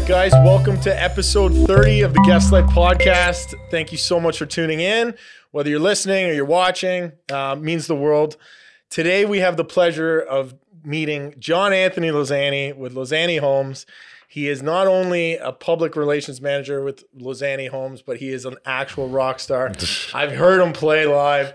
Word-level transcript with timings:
right, 0.00 0.08
guys, 0.08 0.32
welcome 0.44 0.80
to 0.80 1.02
episode 1.02 1.52
30 1.66 2.02
of 2.02 2.14
the 2.14 2.22
Guest 2.22 2.52
Life 2.52 2.64
podcast. 2.66 3.54
Thank 3.70 3.92
you 3.92 3.98
so 3.98 4.18
much 4.18 4.38
for 4.38 4.46
tuning 4.46 4.80
in. 4.80 5.14
Whether 5.50 5.68
you're 5.68 5.78
listening 5.78 6.26
or 6.26 6.32
you're 6.32 6.44
watching, 6.46 7.12
uh, 7.30 7.56
means 7.56 7.86
the 7.86 7.94
world. 7.94 8.36
Today, 8.88 9.26
we 9.26 9.40
have 9.40 9.58
the 9.58 9.64
pleasure 9.64 10.18
of 10.18 10.54
meeting 10.84 11.34
John 11.38 11.74
Anthony 11.74 12.08
Losani 12.08 12.74
with 12.74 12.94
Losani 12.94 13.40
Homes. 13.40 13.84
He 14.26 14.48
is 14.48 14.62
not 14.62 14.86
only 14.86 15.36
a 15.36 15.52
public 15.52 15.96
relations 15.96 16.40
manager 16.40 16.82
with 16.82 17.04
Losani 17.14 17.68
Homes, 17.68 18.00
but 18.00 18.16
he 18.18 18.30
is 18.30 18.46
an 18.46 18.56
actual 18.64 19.08
rock 19.08 19.38
star. 19.38 19.70
I've 20.14 20.32
heard 20.32 20.62
him 20.62 20.72
play 20.72 21.04
live. 21.04 21.52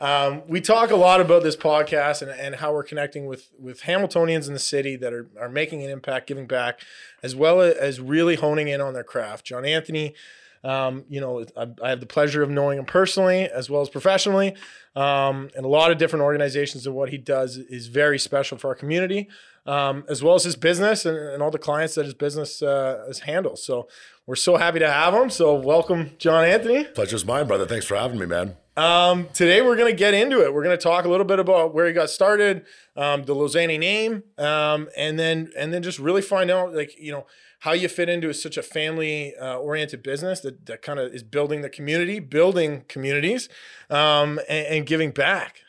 Um, 0.00 0.42
we 0.46 0.60
talk 0.60 0.90
a 0.90 0.96
lot 0.96 1.20
about 1.20 1.42
this 1.42 1.56
podcast 1.56 2.22
and, 2.22 2.30
and 2.30 2.56
how 2.56 2.72
we're 2.72 2.84
connecting 2.84 3.26
with 3.26 3.50
with 3.58 3.82
Hamiltonians 3.82 4.46
in 4.46 4.52
the 4.52 4.58
city 4.58 4.96
that 4.96 5.12
are, 5.12 5.28
are 5.40 5.48
making 5.48 5.82
an 5.82 5.90
impact, 5.90 6.28
giving 6.28 6.46
back, 6.46 6.80
as 7.22 7.34
well 7.34 7.60
as 7.60 8.00
really 8.00 8.36
honing 8.36 8.68
in 8.68 8.80
on 8.80 8.94
their 8.94 9.04
craft. 9.04 9.44
John 9.44 9.64
Anthony, 9.64 10.14
um, 10.62 11.04
you 11.08 11.20
know, 11.20 11.44
I, 11.56 11.68
I, 11.82 11.90
have 11.90 12.00
the 12.00 12.06
pleasure 12.06 12.42
of 12.42 12.50
knowing 12.50 12.78
him 12.78 12.84
personally 12.84 13.48
as 13.48 13.68
well 13.68 13.80
as 13.80 13.88
professionally, 13.88 14.54
um, 14.94 15.50
and 15.56 15.64
a 15.64 15.68
lot 15.68 15.90
of 15.90 15.98
different 15.98 16.24
organizations. 16.24 16.86
And 16.86 16.94
what 16.94 17.10
he 17.10 17.18
does 17.18 17.56
is 17.56 17.88
very 17.88 18.18
special 18.18 18.56
for 18.56 18.68
our 18.68 18.74
community, 18.76 19.28
um, 19.66 20.04
as 20.08 20.22
well 20.22 20.36
as 20.36 20.44
his 20.44 20.56
business 20.56 21.06
and, 21.06 21.16
and, 21.16 21.42
all 21.42 21.50
the 21.50 21.58
clients 21.58 21.96
that 21.96 22.04
his 22.04 22.14
business 22.14 22.62
uh, 22.62 23.04
has 23.06 23.20
handled. 23.20 23.58
So 23.58 23.88
we're 24.26 24.36
so 24.36 24.56
happy 24.56 24.78
to 24.78 24.90
have 24.90 25.12
him. 25.12 25.28
So 25.30 25.54
welcome, 25.54 26.12
John 26.18 26.44
Anthony. 26.44 26.84
Pleasure's 26.84 27.24
mine, 27.24 27.48
brother. 27.48 27.66
Thanks 27.66 27.86
for 27.86 27.96
having 27.96 28.18
me, 28.18 28.26
man. 28.26 28.56
Um, 28.78 29.26
today 29.32 29.60
we're 29.60 29.74
going 29.74 29.90
to 29.90 29.98
get 29.98 30.14
into 30.14 30.40
it. 30.44 30.54
We're 30.54 30.62
going 30.62 30.78
to 30.78 30.80
talk 30.80 31.04
a 31.04 31.08
little 31.08 31.26
bit 31.26 31.40
about 31.40 31.74
where 31.74 31.88
he 31.88 31.92
got 31.92 32.10
started, 32.10 32.64
um, 32.94 33.24
the 33.24 33.34
Losani 33.34 33.76
name, 33.76 34.22
um, 34.38 34.88
and 34.96 35.18
then 35.18 35.50
and 35.58 35.74
then 35.74 35.82
just 35.82 35.98
really 35.98 36.22
find 36.22 36.48
out 36.48 36.72
like 36.72 36.96
you 36.96 37.10
know 37.10 37.26
how 37.58 37.72
you 37.72 37.88
fit 37.88 38.08
into 38.08 38.32
such 38.32 38.56
a 38.56 38.62
family 38.62 39.34
uh, 39.34 39.56
oriented 39.56 40.04
business 40.04 40.38
that 40.42 40.66
that 40.66 40.80
kind 40.80 41.00
of 41.00 41.12
is 41.12 41.24
building 41.24 41.62
the 41.62 41.68
community, 41.68 42.20
building 42.20 42.84
communities, 42.86 43.48
um, 43.90 44.38
and, 44.48 44.66
and, 44.68 44.86
giving 44.86 45.10
back. 45.10 45.62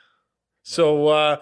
So 0.61 1.08
uh, 1.08 1.38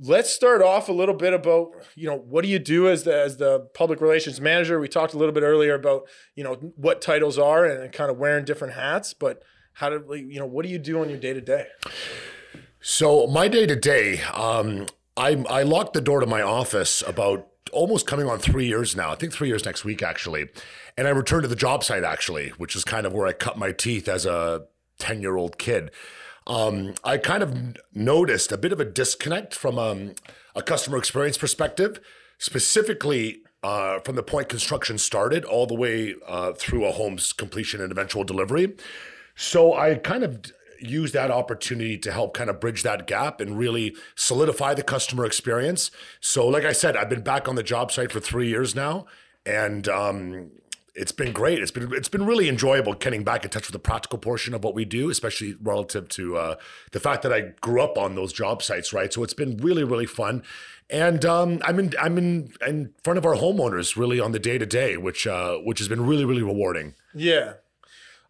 let's 0.00 0.30
start 0.30 0.62
off 0.62 0.88
a 0.88 0.92
little 0.92 1.16
bit 1.16 1.32
about 1.32 1.72
you 1.96 2.06
know 2.06 2.16
what 2.16 2.44
do 2.44 2.48
you 2.48 2.60
do 2.60 2.88
as 2.88 3.02
the 3.02 3.20
as 3.20 3.38
the 3.38 3.68
public 3.74 4.00
relations 4.00 4.40
manager. 4.40 4.78
We 4.78 4.86
talked 4.86 5.12
a 5.12 5.18
little 5.18 5.34
bit 5.34 5.42
earlier 5.42 5.74
about 5.74 6.06
you 6.36 6.44
know 6.44 6.54
what 6.76 7.02
titles 7.02 7.36
are 7.36 7.64
and 7.64 7.92
kind 7.92 8.12
of 8.12 8.16
wearing 8.16 8.44
different 8.44 8.74
hats, 8.74 9.12
but 9.12 9.42
how 9.74 9.90
do 9.90 10.14
you 10.14 10.38
know 10.38 10.46
what 10.46 10.64
do 10.64 10.70
you 10.70 10.78
do 10.78 11.00
on 11.00 11.08
your 11.10 11.18
day 11.18 11.32
to 11.32 11.40
day? 11.40 11.66
So 12.80 13.26
my 13.26 13.48
day 13.48 13.66
to 13.66 13.76
day, 13.76 14.22
I 14.32 14.86
I 15.16 15.62
locked 15.62 15.92
the 15.92 16.00
door 16.00 16.20
to 16.20 16.26
my 16.26 16.42
office 16.42 17.02
about 17.06 17.48
almost 17.72 18.06
coming 18.06 18.26
on 18.28 18.38
three 18.38 18.66
years 18.66 18.94
now. 18.94 19.10
I 19.10 19.16
think 19.16 19.32
three 19.32 19.48
years 19.48 19.64
next 19.64 19.84
week 19.84 20.02
actually, 20.02 20.48
and 20.96 21.06
I 21.08 21.10
returned 21.10 21.42
to 21.42 21.48
the 21.48 21.56
job 21.56 21.82
site 21.82 22.04
actually, 22.04 22.50
which 22.50 22.76
is 22.76 22.84
kind 22.84 23.04
of 23.06 23.12
where 23.12 23.26
I 23.26 23.32
cut 23.32 23.58
my 23.58 23.72
teeth 23.72 24.08
as 24.08 24.26
a 24.26 24.66
ten 24.98 25.20
year 25.20 25.36
old 25.36 25.58
kid. 25.58 25.90
Um, 26.46 26.94
I 27.02 27.16
kind 27.18 27.42
of 27.42 27.76
noticed 27.94 28.52
a 28.52 28.58
bit 28.58 28.72
of 28.72 28.78
a 28.78 28.84
disconnect 28.84 29.54
from 29.54 29.78
um, 29.78 30.12
a 30.54 30.62
customer 30.62 30.98
experience 30.98 31.38
perspective, 31.38 32.00
specifically 32.38 33.38
uh, 33.62 33.98
from 34.00 34.14
the 34.14 34.22
point 34.22 34.50
construction 34.50 34.98
started 34.98 35.44
all 35.44 35.66
the 35.66 35.74
way 35.74 36.14
uh, 36.28 36.52
through 36.52 36.84
a 36.84 36.92
home's 36.92 37.32
completion 37.32 37.80
and 37.80 37.90
eventual 37.90 38.24
delivery. 38.24 38.76
So 39.34 39.74
I 39.74 39.96
kind 39.96 40.24
of 40.24 40.52
use 40.80 41.12
that 41.12 41.30
opportunity 41.30 41.96
to 41.98 42.12
help 42.12 42.34
kind 42.34 42.50
of 42.50 42.60
bridge 42.60 42.82
that 42.82 43.06
gap 43.06 43.40
and 43.40 43.58
really 43.58 43.96
solidify 44.14 44.74
the 44.74 44.82
customer 44.82 45.24
experience. 45.24 45.90
So, 46.20 46.46
like 46.46 46.64
I 46.64 46.72
said, 46.72 46.96
I've 46.96 47.08
been 47.08 47.22
back 47.22 47.48
on 47.48 47.54
the 47.54 47.62
job 47.62 47.90
site 47.90 48.12
for 48.12 48.20
three 48.20 48.48
years 48.48 48.74
now, 48.74 49.06
and 49.46 49.88
um, 49.88 50.50
it's 50.94 51.12
been 51.12 51.32
great. 51.32 51.60
It's 51.60 51.70
been 51.70 51.92
it's 51.92 52.08
been 52.08 52.26
really 52.26 52.48
enjoyable 52.48 52.94
getting 52.94 53.24
back 53.24 53.44
in 53.44 53.50
touch 53.50 53.66
with 53.66 53.72
the 53.72 53.78
practical 53.78 54.18
portion 54.18 54.54
of 54.54 54.62
what 54.62 54.74
we 54.74 54.84
do, 54.84 55.10
especially 55.10 55.56
relative 55.60 56.08
to 56.10 56.36
uh, 56.36 56.56
the 56.92 57.00
fact 57.00 57.22
that 57.22 57.32
I 57.32 57.52
grew 57.60 57.80
up 57.80 57.98
on 57.98 58.14
those 58.14 58.32
job 58.32 58.62
sites, 58.62 58.92
right? 58.92 59.12
So 59.12 59.22
it's 59.22 59.34
been 59.34 59.56
really 59.58 59.84
really 59.84 60.06
fun, 60.06 60.42
and 60.88 61.24
um, 61.24 61.60
I'm 61.64 61.78
in 61.78 61.94
I'm 62.00 62.18
in 62.18 62.52
in 62.66 62.94
front 63.02 63.18
of 63.18 63.26
our 63.26 63.34
homeowners 63.34 63.96
really 63.96 64.20
on 64.20 64.32
the 64.32 64.38
day 64.38 64.58
to 64.58 64.66
day, 64.66 64.96
which 64.96 65.26
uh, 65.26 65.56
which 65.56 65.78
has 65.78 65.88
been 65.88 66.06
really 66.06 66.24
really 66.24 66.42
rewarding. 66.42 66.94
Yeah, 67.14 67.54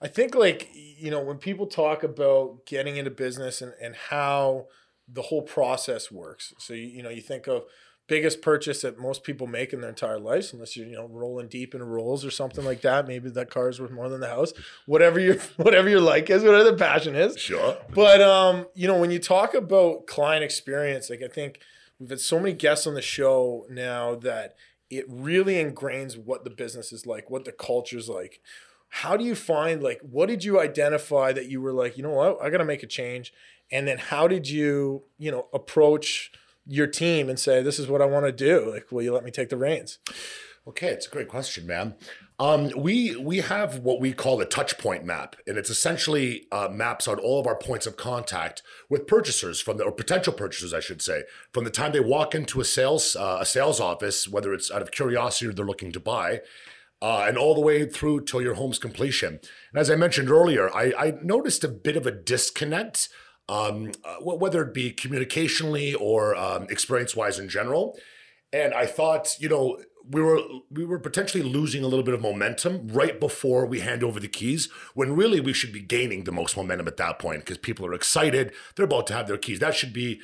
I 0.05 0.09
think 0.09 0.35
like 0.35 0.69
you 0.75 1.11
know 1.11 1.21
when 1.21 1.39
people 1.39 1.67
talk 1.67 2.03
about 2.03 2.67
getting 2.67 2.97
into 2.97 3.11
business 3.11 3.63
and 3.63 3.73
and 3.81 3.97
how 3.97 4.67
the 5.09 5.23
whole 5.23 5.43
process 5.43 6.13
works. 6.13 6.53
So 6.59 6.75
you, 6.75 6.87
you 6.87 7.03
know 7.03 7.09
you 7.09 7.23
think 7.23 7.47
of 7.47 7.65
biggest 8.07 8.43
purchase 8.43 8.83
that 8.83 8.99
most 8.99 9.25
people 9.25 9.47
make 9.47 9.73
in 9.73 9.81
their 9.81 9.89
entire 9.89 10.19
lives, 10.19 10.53
unless 10.53 10.77
you're 10.77 10.87
you 10.87 10.97
know 10.97 11.09
rolling 11.09 11.49
deep 11.49 11.75
in 11.75 11.83
rolls 11.83 12.23
or 12.23 12.31
something 12.31 12.67
like 12.67 12.83
that. 12.83 13.09
Maybe 13.09 13.31
that 13.31 13.51
car 13.51 13.71
is 13.71 13.81
worth 13.81 13.93
more 13.93 14.11
than 14.11 14.21
the 14.21 14.29
house. 14.29 14.53
Whatever 14.85 15.19
your 15.19 15.37
whatever 15.57 15.89
your 15.89 16.03
like 16.03 16.29
is, 16.29 16.43
whatever 16.43 16.71
the 16.71 16.77
passion 16.77 17.15
is. 17.15 17.39
Sure. 17.39 17.79
But 17.95 18.21
um, 18.21 18.67
you 18.75 18.87
know 18.87 18.99
when 18.99 19.11
you 19.11 19.19
talk 19.19 19.55
about 19.55 20.07
client 20.07 20.45
experience, 20.45 21.09
like 21.09 21.23
I 21.23 21.29
think 21.29 21.61
we've 21.99 22.11
had 22.11 22.21
so 22.21 22.39
many 22.39 22.53
guests 22.53 22.87
on 22.87 22.93
the 22.93 23.03
show 23.03 23.67
now 23.71 24.17
that 24.17 24.55
it 24.91 25.07
really 25.09 25.55
ingrains 25.55 26.19
what 26.23 26.45
the 26.45 26.51
business 26.51 26.93
is 26.93 27.07
like, 27.07 27.31
what 27.31 27.47
the 27.47 27.53
culture 27.53 27.97
is 27.97 28.11
like 28.11 28.43
how 28.95 29.17
do 29.17 29.25
you 29.25 29.35
find 29.35 29.83
like 29.83 30.01
what 30.03 30.29
did 30.29 30.45
you 30.45 30.61
identify 30.61 31.33
that 31.33 31.51
you 31.51 31.61
were 31.61 31.73
like 31.73 31.97
you 31.97 32.03
know 32.05 32.11
what? 32.11 32.41
I 32.41 32.49
got 32.49 32.59
to 32.59 32.65
make 32.65 32.85
a 32.85 32.87
change. 32.87 33.33
And 33.73 33.89
then 33.89 33.99
how 33.99 34.29
did 34.29 34.49
you 34.49 35.03
you 35.19 35.33
know 35.33 35.49
approach 35.53 36.31
your 36.65 36.87
team 36.87 37.29
and 37.29 37.39
say 37.39 37.61
this 37.61 37.79
is 37.79 37.89
what 37.89 38.01
i 38.01 38.07
want 38.07 38.25
to 38.25 38.33
do. 38.33 38.71
Like 38.71 38.93
will 38.93 39.03
you 39.03 39.13
let 39.13 39.25
me 39.25 39.33
take 39.33 39.49
the 39.49 39.57
reins? 39.57 39.99
Okay 40.69 40.89
it's 40.89 41.09
a 41.09 41.11
great 41.11 41.27
question 41.27 41.67
man. 41.67 41.97
Um, 42.39 42.71
we 42.77 43.17
we 43.17 43.39
have 43.39 43.81
what 43.81 44.01
we 44.01 44.13
call 44.13 44.41
a 44.41 44.45
touch 44.45 44.77
point 44.79 45.05
map, 45.05 45.37
and 45.47 45.57
it's 45.57 45.71
essentially 45.71 46.47
uh, 46.51 46.69
maps 46.69 47.07
out 47.07 47.21
all 47.21 47.39
of 47.39 47.47
our 47.47 47.55
points 47.57 47.87
of 47.87 47.97
contact 47.97 48.61
with 48.89 49.07
purchasers 49.07 49.61
from 49.61 49.77
the 49.77 49.85
or 49.85 49.93
potential 49.93 50.33
purchasers, 50.33 50.75
I 50.75 50.81
should 50.81 51.01
say, 51.01 51.23
from 51.53 51.63
the 51.63 51.71
time 51.71 51.93
they 51.93 52.01
walk 52.01 52.35
into 52.35 52.61
a 52.61 52.65
sales 52.65 53.15
uh, 53.15 53.39
a 53.41 53.47
sales 53.47 53.79
office, 53.79 54.27
whether 54.27 54.53
it's 54.53 54.71
out 54.71 54.83
of 54.83 54.91
curiosity 54.91 55.47
or 55.47 55.53
they're 55.53 55.65
looking 55.65 55.93
to 55.93 56.01
buy, 56.01 56.41
uh, 57.03 57.25
and 57.29 57.37
all 57.37 57.55
the 57.55 57.61
way 57.61 57.87
through 57.87 58.25
till 58.25 58.43
your 58.43 58.55
home's 58.55 58.79
completion. 58.79 59.41
And 59.73 59.81
as 59.81 59.91
I 59.91 59.97
mentioned 59.97 60.31
earlier, 60.31 60.75
I, 60.75 60.93
I 60.99 61.15
noticed 61.23 61.65
a 61.65 61.69
bit 61.69 61.97
of 61.97 62.07
a 62.07 62.11
disconnect, 62.11 63.09
um, 63.49 63.93
uh, 64.05 64.17
whether 64.21 64.63
it 64.63 64.73
be 64.73 64.93
communicationally 64.93 65.95
or 65.99 66.35
um, 66.35 66.67
experience-wise 66.71 67.39
in 67.39 67.49
general. 67.49 67.99
And 68.53 68.73
I 68.73 68.87
thought, 68.87 69.35
you 69.39 69.49
know, 69.49 69.79
we 70.09 70.23
were 70.23 70.41
we 70.71 70.85
were 70.85 70.99
potentially 70.99 71.43
losing 71.43 71.83
a 71.83 71.89
little 71.89 72.05
bit 72.05 72.15
of 72.15 72.21
momentum 72.21 72.89
right 72.89 73.19
before 73.19 73.67
we 73.67 73.81
hand 73.81 74.05
over 74.05 74.21
the 74.21 74.29
keys 74.29 74.69
when 74.95 75.17
really 75.17 75.41
we 75.41 75.53
should 75.53 75.73
be 75.73 75.81
gaining 75.81 76.25
the 76.25 76.33
most 76.33 76.57
momentum 76.57 76.87
at 76.87 76.99
that 76.99 77.19
point 77.19 77.41
because 77.41 77.59
people 77.59 77.87
are 77.87 77.95
excited 77.95 78.53
they're 78.77 78.85
about 78.85 79.07
to 79.07 79.15
have 79.15 79.27
their 79.27 79.39
keys 79.39 79.61
that 79.61 79.75
should 79.75 79.95
be 79.95 80.21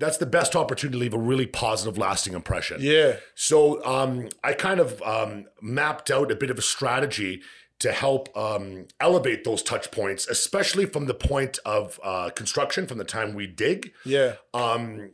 that's 0.00 0.16
the 0.16 0.26
best 0.26 0.56
opportunity 0.56 0.96
to 0.96 1.00
leave 1.00 1.14
a 1.14 1.18
really 1.18 1.46
positive, 1.46 1.98
lasting 1.98 2.32
impression. 2.32 2.78
Yeah. 2.80 3.16
So 3.34 3.84
um, 3.84 4.28
I 4.42 4.54
kind 4.54 4.80
of 4.80 5.00
um, 5.02 5.44
mapped 5.60 6.10
out 6.10 6.32
a 6.32 6.34
bit 6.34 6.50
of 6.50 6.58
a 6.58 6.62
strategy 6.62 7.42
to 7.80 7.92
help 7.92 8.34
um, 8.36 8.86
elevate 8.98 9.44
those 9.44 9.62
touch 9.62 9.90
points, 9.90 10.26
especially 10.26 10.86
from 10.86 11.06
the 11.06 11.14
point 11.14 11.58
of 11.64 12.00
uh, 12.02 12.30
construction, 12.30 12.86
from 12.86 12.98
the 12.98 13.04
time 13.04 13.34
we 13.34 13.46
dig. 13.46 13.92
Yeah. 14.04 14.34
Um, 14.52 15.12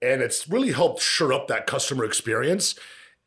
and 0.00 0.22
it's 0.22 0.48
really 0.48 0.72
helped 0.72 1.02
sure 1.02 1.32
up 1.32 1.48
that 1.48 1.66
customer 1.66 2.04
experience 2.04 2.78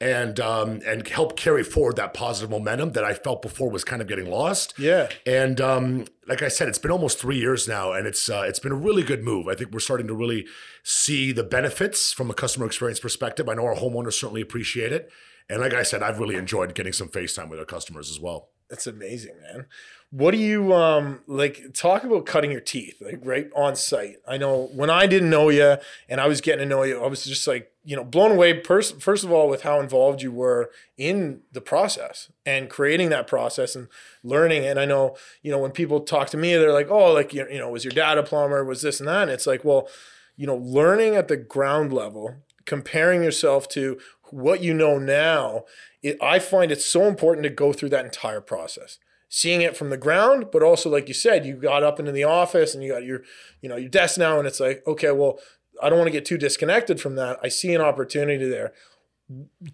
and 0.01 0.39
um, 0.39 0.81
and 0.85 1.07
help 1.07 1.37
carry 1.37 1.63
forward 1.63 1.95
that 1.97 2.15
positive 2.15 2.49
momentum 2.49 2.93
that 2.93 3.03
I 3.03 3.13
felt 3.13 3.43
before 3.43 3.69
was 3.69 3.83
kind 3.83 4.01
of 4.01 4.07
getting 4.07 4.29
lost. 4.29 4.73
Yeah. 4.79 5.09
And 5.27 5.61
um, 5.61 6.05
like 6.27 6.41
I 6.41 6.47
said, 6.47 6.67
it's 6.67 6.79
been 6.79 6.89
almost 6.89 7.19
three 7.19 7.37
years 7.37 7.67
now, 7.67 7.93
and 7.93 8.07
it's 8.07 8.27
uh, 8.27 8.43
it's 8.47 8.59
been 8.59 8.71
a 8.71 8.75
really 8.75 9.03
good 9.03 9.23
move. 9.23 9.47
I 9.47 9.53
think 9.53 9.71
we're 9.71 9.79
starting 9.79 10.07
to 10.07 10.15
really 10.15 10.47
see 10.83 11.31
the 11.31 11.43
benefits 11.43 12.11
from 12.11 12.31
a 12.31 12.33
customer 12.33 12.65
experience 12.65 12.99
perspective. 12.99 13.47
I 13.47 13.53
know 13.53 13.65
our 13.65 13.75
homeowners 13.75 14.13
certainly 14.13 14.41
appreciate 14.41 14.91
it, 14.91 15.11
and 15.47 15.61
like 15.61 15.75
I 15.75 15.83
said, 15.83 16.01
I've 16.01 16.17
really 16.17 16.35
enjoyed 16.35 16.73
getting 16.73 16.93
some 16.93 17.07
FaceTime 17.07 17.49
with 17.49 17.59
our 17.59 17.65
customers 17.65 18.09
as 18.09 18.19
well. 18.19 18.49
That's 18.71 18.87
amazing, 18.87 19.35
man. 19.41 19.67
What 20.11 20.31
do 20.31 20.37
you 20.37 20.73
um 20.73 21.21
like 21.25 21.73
talk 21.73 22.03
about 22.03 22.25
cutting 22.25 22.51
your 22.51 22.59
teeth 22.59 23.01
like 23.01 23.19
right 23.23 23.49
on 23.55 23.77
site? 23.77 24.17
I 24.27 24.37
know 24.37 24.69
when 24.73 24.89
I 24.89 25.07
didn't 25.07 25.29
know 25.29 25.47
you 25.47 25.77
and 26.09 26.19
I 26.19 26.27
was 26.27 26.41
getting 26.41 26.59
to 26.59 26.65
know 26.65 26.83
you, 26.83 27.01
I 27.01 27.07
was 27.07 27.23
just 27.23 27.47
like, 27.47 27.71
you 27.85 27.95
know, 27.95 28.03
blown 28.03 28.31
away 28.31 28.55
pers- 28.55 28.91
first 28.91 29.23
of 29.23 29.31
all 29.31 29.47
with 29.47 29.61
how 29.61 29.79
involved 29.79 30.21
you 30.21 30.33
were 30.33 30.69
in 30.97 31.43
the 31.53 31.61
process 31.61 32.29
and 32.45 32.69
creating 32.69 33.09
that 33.11 33.25
process 33.25 33.73
and 33.73 33.87
learning 34.21 34.65
and 34.65 34.77
I 34.77 34.83
know, 34.83 35.15
you 35.43 35.49
know, 35.51 35.59
when 35.59 35.71
people 35.71 36.01
talk 36.01 36.29
to 36.31 36.37
me 36.37 36.55
they're 36.57 36.73
like, 36.73 36.91
"Oh, 36.91 37.13
like 37.13 37.33
you 37.33 37.47
know, 37.49 37.69
was 37.69 37.85
your 37.85 37.93
dad 37.93 38.17
a 38.17 38.23
plumber? 38.23 38.65
Was 38.65 38.81
this 38.81 38.99
and 38.99 39.07
that?" 39.07 39.23
And 39.23 39.31
it's 39.31 39.47
like, 39.47 39.63
well, 39.63 39.87
you 40.35 40.45
know, 40.45 40.57
learning 40.57 41.15
at 41.15 41.29
the 41.29 41.37
ground 41.37 41.93
level, 41.93 42.35
comparing 42.65 43.23
yourself 43.23 43.69
to 43.69 43.97
what 44.31 44.61
you 44.61 44.73
know 44.73 44.97
now, 44.97 45.63
it, 46.03 46.17
I 46.21 46.39
find 46.39 46.69
it 46.69 46.81
so 46.81 47.05
important 47.05 47.43
to 47.43 47.49
go 47.49 47.71
through 47.71 47.89
that 47.89 48.03
entire 48.03 48.41
process 48.41 48.97
seeing 49.33 49.61
it 49.61 49.77
from 49.77 49.89
the 49.89 49.97
ground, 49.97 50.47
but 50.51 50.61
also 50.61 50.89
like 50.89 51.07
you 51.07 51.13
said, 51.13 51.45
you 51.45 51.55
got 51.55 51.83
up 51.83 52.01
into 52.01 52.11
the 52.11 52.25
office 52.25 52.75
and 52.75 52.83
you 52.83 52.91
got 52.91 53.05
your, 53.05 53.21
you 53.61 53.69
know, 53.69 53.77
your 53.77 53.89
desk 53.89 54.17
now, 54.17 54.37
and 54.37 54.45
it's 54.45 54.59
like, 54.59 54.83
okay, 54.85 55.09
well, 55.11 55.39
I 55.81 55.89
don't 55.89 55.97
want 55.97 56.09
to 56.09 56.11
get 56.11 56.25
too 56.25 56.37
disconnected 56.37 56.99
from 56.99 57.15
that. 57.15 57.39
I 57.41 57.47
see 57.47 57.73
an 57.73 57.79
opportunity 57.79 58.47
there. 58.49 58.73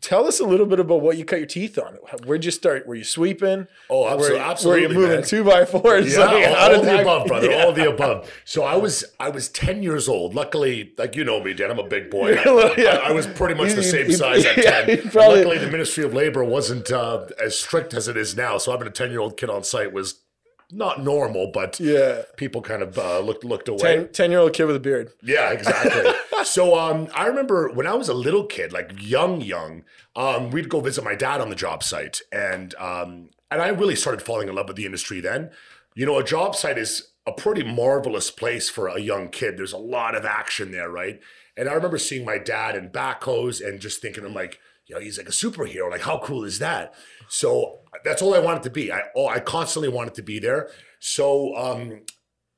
Tell 0.01 0.27
us 0.27 0.39
a 0.39 0.43
little 0.45 0.65
bit 0.65 0.79
about 0.79 1.01
what 1.01 1.17
you 1.17 1.25
cut 1.25 1.39
your 1.39 1.47
teeth 1.47 1.77
on. 1.77 1.95
Where'd 2.25 2.45
you 2.45 2.51
start? 2.51 2.85
Were 2.85 2.95
you 2.95 3.03
sweeping? 3.03 3.67
Oh, 3.89 4.03
Were, 4.03 4.09
absolutely, 4.11 4.39
absolutely. 4.39 4.81
were 4.87 4.93
you 4.93 4.99
moving 4.99 5.15
man. 5.19 5.23
two 5.27 5.43
by 5.43 5.65
fours? 5.65 6.13
Yeah, 6.13 6.19
Like, 6.25 6.47
all, 6.47 6.55
all 6.55 6.69
the 6.81 6.81
that- 6.85 6.99
above, 7.01 7.27
brother. 7.27 7.49
Yeah. 7.51 7.63
All 7.63 7.71
the 7.71 7.89
above. 7.89 8.31
So 8.45 8.63
I 8.63 8.75
was 8.75 9.03
I 9.19 9.29
was 9.29 9.49
ten 9.49 9.81
years 9.83 10.07
old. 10.07 10.35
Luckily, 10.35 10.93
like 10.97 11.15
you 11.15 11.23
know 11.23 11.41
me, 11.43 11.53
Dan, 11.53 11.71
I'm 11.71 11.79
a 11.79 11.87
big 11.87 12.09
boy. 12.09 12.31
Little- 12.33 12.73
yeah. 12.77 12.97
I, 13.03 13.09
I 13.09 13.11
was 13.11 13.25
pretty 13.27 13.55
much 13.55 13.73
the 13.73 13.83
same 13.83 14.11
size 14.11 14.45
at 14.45 14.55
ten. 14.87 15.09
probably- 15.09 15.37
Luckily, 15.43 15.57
the 15.59 15.71
Ministry 15.71 16.03
of 16.03 16.13
Labor 16.13 16.43
wasn't 16.43 16.91
uh, 16.91 17.25
as 17.43 17.57
strict 17.59 17.93
as 17.93 18.07
it 18.07 18.17
is 18.17 18.35
now. 18.35 18.57
So 18.57 18.71
having 18.71 18.87
a 18.87 18.91
ten 18.91 19.11
year 19.11 19.21
old 19.21 19.37
kid 19.37 19.49
on 19.49 19.63
site 19.63 19.91
was 19.93 20.21
not 20.69 21.01
normal, 21.01 21.49
but 21.53 21.79
Yeah. 21.79 22.23
people 22.35 22.61
kind 22.61 22.81
of 22.83 22.97
uh, 22.99 23.19
looked 23.19 23.45
looked 23.45 23.69
away. 23.69 23.79
10, 23.95 24.09
10 24.11 24.31
year 24.31 24.41
old 24.41 24.51
kid 24.51 24.65
with 24.65 24.75
a 24.75 24.79
beard. 24.81 25.11
Yeah, 25.23 25.51
exactly. 25.51 26.11
So 26.47 26.77
um, 26.77 27.07
I 27.13 27.27
remember 27.27 27.69
when 27.69 27.87
I 27.87 27.93
was 27.93 28.09
a 28.09 28.13
little 28.13 28.45
kid, 28.45 28.71
like 28.71 28.91
young, 28.97 29.41
young, 29.41 29.83
um, 30.15 30.49
we'd 30.49 30.69
go 30.69 30.79
visit 30.79 31.03
my 31.03 31.15
dad 31.15 31.41
on 31.41 31.49
the 31.49 31.55
job 31.55 31.83
site, 31.83 32.21
and 32.31 32.73
um, 32.75 33.29
and 33.51 33.61
I 33.61 33.69
really 33.69 33.95
started 33.95 34.21
falling 34.21 34.47
in 34.47 34.55
love 34.55 34.67
with 34.67 34.77
the 34.77 34.85
industry 34.85 35.19
then. 35.19 35.51
You 35.95 36.05
know, 36.05 36.17
a 36.17 36.23
job 36.23 36.55
site 36.55 36.77
is 36.77 37.11
a 37.25 37.31
pretty 37.31 37.63
marvelous 37.63 38.31
place 38.31 38.69
for 38.69 38.87
a 38.87 38.99
young 38.99 39.29
kid. 39.29 39.57
There's 39.57 39.73
a 39.73 39.77
lot 39.77 40.15
of 40.15 40.25
action 40.25 40.71
there, 40.71 40.89
right? 40.89 41.19
And 41.55 41.67
I 41.67 41.73
remember 41.73 41.97
seeing 41.97 42.23
my 42.23 42.37
dad 42.37 42.75
in 42.75 42.89
backhoes 42.89 43.65
and 43.65 43.81
just 43.81 44.01
thinking, 44.01 44.23
I'm 44.23 44.33
like, 44.33 44.59
you 44.85 44.95
know, 44.95 45.01
he's 45.01 45.17
like 45.17 45.27
a 45.27 45.31
superhero. 45.31 45.89
Like, 45.89 46.01
how 46.01 46.19
cool 46.19 46.43
is 46.45 46.59
that? 46.59 46.93
So 47.27 47.79
that's 48.05 48.21
all 48.21 48.33
I 48.33 48.39
wanted 48.39 48.63
to 48.63 48.69
be. 48.69 48.91
I 48.91 49.01
oh, 49.15 49.27
I 49.27 49.39
constantly 49.39 49.89
wanted 49.89 50.13
to 50.15 50.23
be 50.23 50.39
there. 50.39 50.69
So 50.99 51.55
um, 51.55 52.01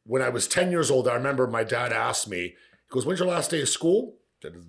when 0.05 0.21
I 0.21 0.29
was 0.29 0.47
10 0.47 0.69
years 0.71 0.91
old, 0.91 1.07
I 1.07 1.13
remember 1.13 1.47
my 1.47 1.63
dad 1.63 1.91
asked 1.91 2.27
me, 2.27 2.55
he 2.89 2.93
goes, 2.93 3.05
When's 3.05 3.19
your 3.19 3.29
last 3.29 3.51
day 3.51 3.61
of 3.61 3.69
school? 3.69 4.15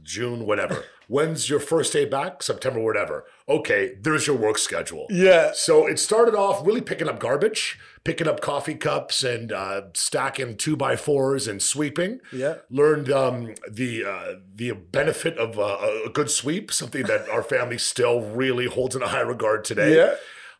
June, 0.02 0.46
whatever. 0.46 0.84
When's 1.08 1.48
your 1.48 1.60
first 1.60 1.92
day 1.92 2.04
back? 2.04 2.42
September, 2.42 2.80
whatever. 2.80 3.24
Okay, 3.48 3.96
there's 4.00 4.26
your 4.26 4.36
work 4.36 4.58
schedule. 4.58 5.06
Yeah. 5.10 5.52
So 5.54 5.86
it 5.86 5.98
started 5.98 6.34
off 6.34 6.64
really 6.64 6.80
picking 6.80 7.08
up 7.08 7.18
garbage, 7.18 7.78
picking 8.04 8.28
up 8.28 8.40
coffee 8.40 8.74
cups 8.74 9.24
and 9.24 9.52
uh, 9.52 9.82
stacking 9.94 10.56
two 10.56 10.76
by 10.76 10.96
fours 10.96 11.48
and 11.48 11.62
sweeping. 11.62 12.20
Yeah. 12.32 12.56
Learned 12.68 13.10
um, 13.10 13.54
the 13.68 14.04
uh, 14.04 14.34
the 14.54 14.72
benefit 14.72 15.36
of 15.38 15.58
uh, 15.58 15.78
a 16.06 16.10
good 16.10 16.30
sweep, 16.30 16.72
something 16.72 17.04
that 17.04 17.28
our 17.28 17.42
family 17.42 17.78
still 17.78 18.20
really 18.20 18.66
holds 18.66 18.94
in 18.94 19.02
a 19.02 19.08
high 19.08 19.20
regard 19.20 19.64
today. 19.64 19.96
Yeah. 19.96 20.14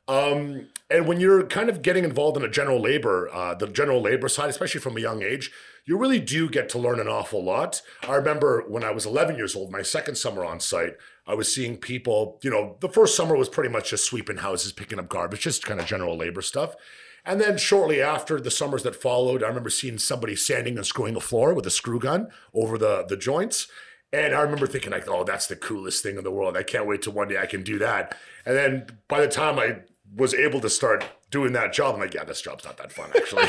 Um, 0.08 0.68
and 0.90 1.06
when 1.06 1.20
you're 1.20 1.44
kind 1.46 1.68
of 1.68 1.82
getting 1.82 2.02
involved 2.02 2.36
in 2.36 2.44
a 2.44 2.48
general 2.48 2.80
labor, 2.80 3.28
uh, 3.32 3.54
the 3.54 3.68
general 3.68 4.00
labor 4.00 4.28
side, 4.28 4.50
especially 4.50 4.80
from 4.80 4.96
a 4.96 5.00
young 5.00 5.22
age, 5.22 5.52
you 5.84 5.96
really 5.96 6.20
do 6.20 6.48
get 6.48 6.68
to 6.70 6.78
learn 6.78 7.00
an 7.00 7.08
awful 7.08 7.42
lot. 7.42 7.82
I 8.08 8.14
remember 8.14 8.64
when 8.68 8.84
I 8.84 8.90
was 8.90 9.06
11 9.06 9.36
years 9.36 9.56
old, 9.56 9.70
my 9.70 9.82
second 9.82 10.16
summer 10.16 10.44
on 10.44 10.60
site, 10.60 10.94
I 11.26 11.34
was 11.34 11.52
seeing 11.52 11.76
people, 11.76 12.38
you 12.42 12.50
know, 12.50 12.76
the 12.80 12.88
first 12.88 13.16
summer 13.16 13.36
was 13.36 13.48
pretty 13.48 13.70
much 13.70 13.90
just 13.90 14.04
sweeping 14.04 14.38
houses, 14.38 14.72
picking 14.72 14.98
up 14.98 15.08
garbage, 15.08 15.40
just 15.40 15.64
kind 15.64 15.80
of 15.80 15.86
general 15.86 16.16
labor 16.16 16.42
stuff. 16.42 16.74
And 17.24 17.40
then 17.40 17.58
shortly 17.58 18.00
after 18.00 18.40
the 18.40 18.50
summers 18.50 18.82
that 18.84 18.96
followed, 18.96 19.42
I 19.42 19.48
remember 19.48 19.70
seeing 19.70 19.98
somebody 19.98 20.34
sanding 20.36 20.76
and 20.76 20.86
screwing 20.86 21.16
a 21.16 21.20
floor 21.20 21.54
with 21.54 21.66
a 21.66 21.70
screw 21.70 22.00
gun 22.00 22.30
over 22.54 22.78
the, 22.78 23.04
the 23.08 23.16
joints. 23.16 23.68
And 24.12 24.34
I 24.34 24.40
remember 24.40 24.66
thinking 24.66 24.90
like, 24.90 25.08
oh, 25.08 25.22
that's 25.22 25.46
the 25.46 25.56
coolest 25.56 26.02
thing 26.02 26.16
in 26.16 26.24
the 26.24 26.30
world. 26.30 26.56
I 26.56 26.62
can't 26.62 26.86
wait 26.86 27.02
till 27.02 27.12
one 27.12 27.28
day 27.28 27.38
I 27.38 27.46
can 27.46 27.62
do 27.62 27.78
that. 27.78 28.16
And 28.44 28.56
then 28.56 28.86
by 29.06 29.20
the 29.20 29.28
time 29.28 29.58
I 29.58 29.80
was 30.16 30.34
able 30.34 30.60
to 30.60 30.68
start 30.70 31.04
doing 31.30 31.52
that 31.52 31.72
job, 31.72 31.94
I'm 31.94 32.00
like, 32.00 32.14
yeah, 32.14 32.24
this 32.24 32.42
job's 32.42 32.64
not 32.64 32.76
that 32.78 32.90
fun 32.92 33.10
actually. 33.16 33.46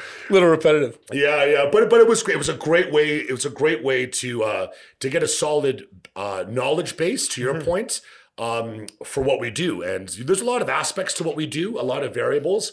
little 0.30 0.48
repetitive. 0.48 0.98
yeah, 1.12 1.44
yeah, 1.44 1.68
but 1.70 1.90
but 1.90 2.00
it 2.00 2.08
was 2.08 2.22
great. 2.22 2.34
It 2.34 2.38
was 2.38 2.48
a 2.48 2.54
great 2.54 2.90
way. 2.92 3.18
It 3.18 3.32
was 3.32 3.44
a 3.44 3.50
great 3.50 3.82
way 3.84 4.06
to 4.06 4.42
uh, 4.44 4.66
to 5.00 5.08
get 5.10 5.22
a 5.22 5.28
solid 5.28 5.84
uh, 6.16 6.44
knowledge 6.48 6.96
base. 6.96 7.28
To 7.28 7.40
your 7.40 7.60
point, 7.60 8.00
um, 8.38 8.86
for 9.04 9.22
what 9.22 9.40
we 9.40 9.50
do, 9.50 9.82
and 9.82 10.08
there's 10.08 10.40
a 10.40 10.44
lot 10.46 10.62
of 10.62 10.68
aspects 10.68 11.12
to 11.14 11.24
what 11.24 11.36
we 11.36 11.46
do, 11.46 11.78
a 11.78 11.82
lot 11.82 12.02
of 12.02 12.14
variables. 12.14 12.72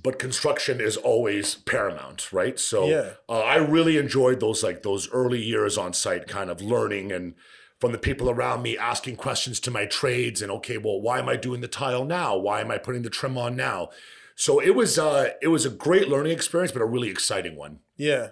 But 0.00 0.18
construction 0.20 0.80
is 0.80 0.96
always 0.96 1.56
paramount, 1.56 2.32
right? 2.32 2.56
So 2.60 2.86
Yeah. 2.88 3.10
uh, 3.28 3.40
I 3.40 3.56
really 3.56 3.96
enjoyed 3.96 4.38
those 4.38 4.62
like 4.62 4.82
those 4.84 5.10
early 5.10 5.40
years 5.42 5.76
on 5.76 5.92
site, 5.92 6.28
kind 6.28 6.50
of 6.50 6.60
learning 6.60 7.10
and 7.10 7.34
from 7.80 7.92
the 7.92 7.98
people 7.98 8.28
around 8.28 8.62
me 8.62 8.76
asking 8.76 9.16
questions 9.16 9.60
to 9.60 9.70
my 9.70 9.86
trades 9.86 10.42
and 10.42 10.50
okay, 10.50 10.78
well, 10.78 11.00
why 11.00 11.18
am 11.18 11.28
I 11.28 11.36
doing 11.36 11.60
the 11.60 11.68
tile 11.68 12.04
now? 12.04 12.36
Why 12.36 12.60
am 12.60 12.70
I 12.70 12.78
putting 12.78 13.02
the 13.02 13.10
trim 13.10 13.38
on 13.38 13.56
now? 13.56 13.90
So 14.34 14.60
it 14.60 14.74
was 14.74 14.98
uh 14.98 15.30
it 15.42 15.48
was 15.48 15.64
a 15.64 15.70
great 15.70 16.08
learning 16.08 16.32
experience, 16.32 16.72
but 16.72 16.82
a 16.82 16.86
really 16.86 17.08
exciting 17.08 17.56
one. 17.56 17.80
Yeah. 17.96 18.28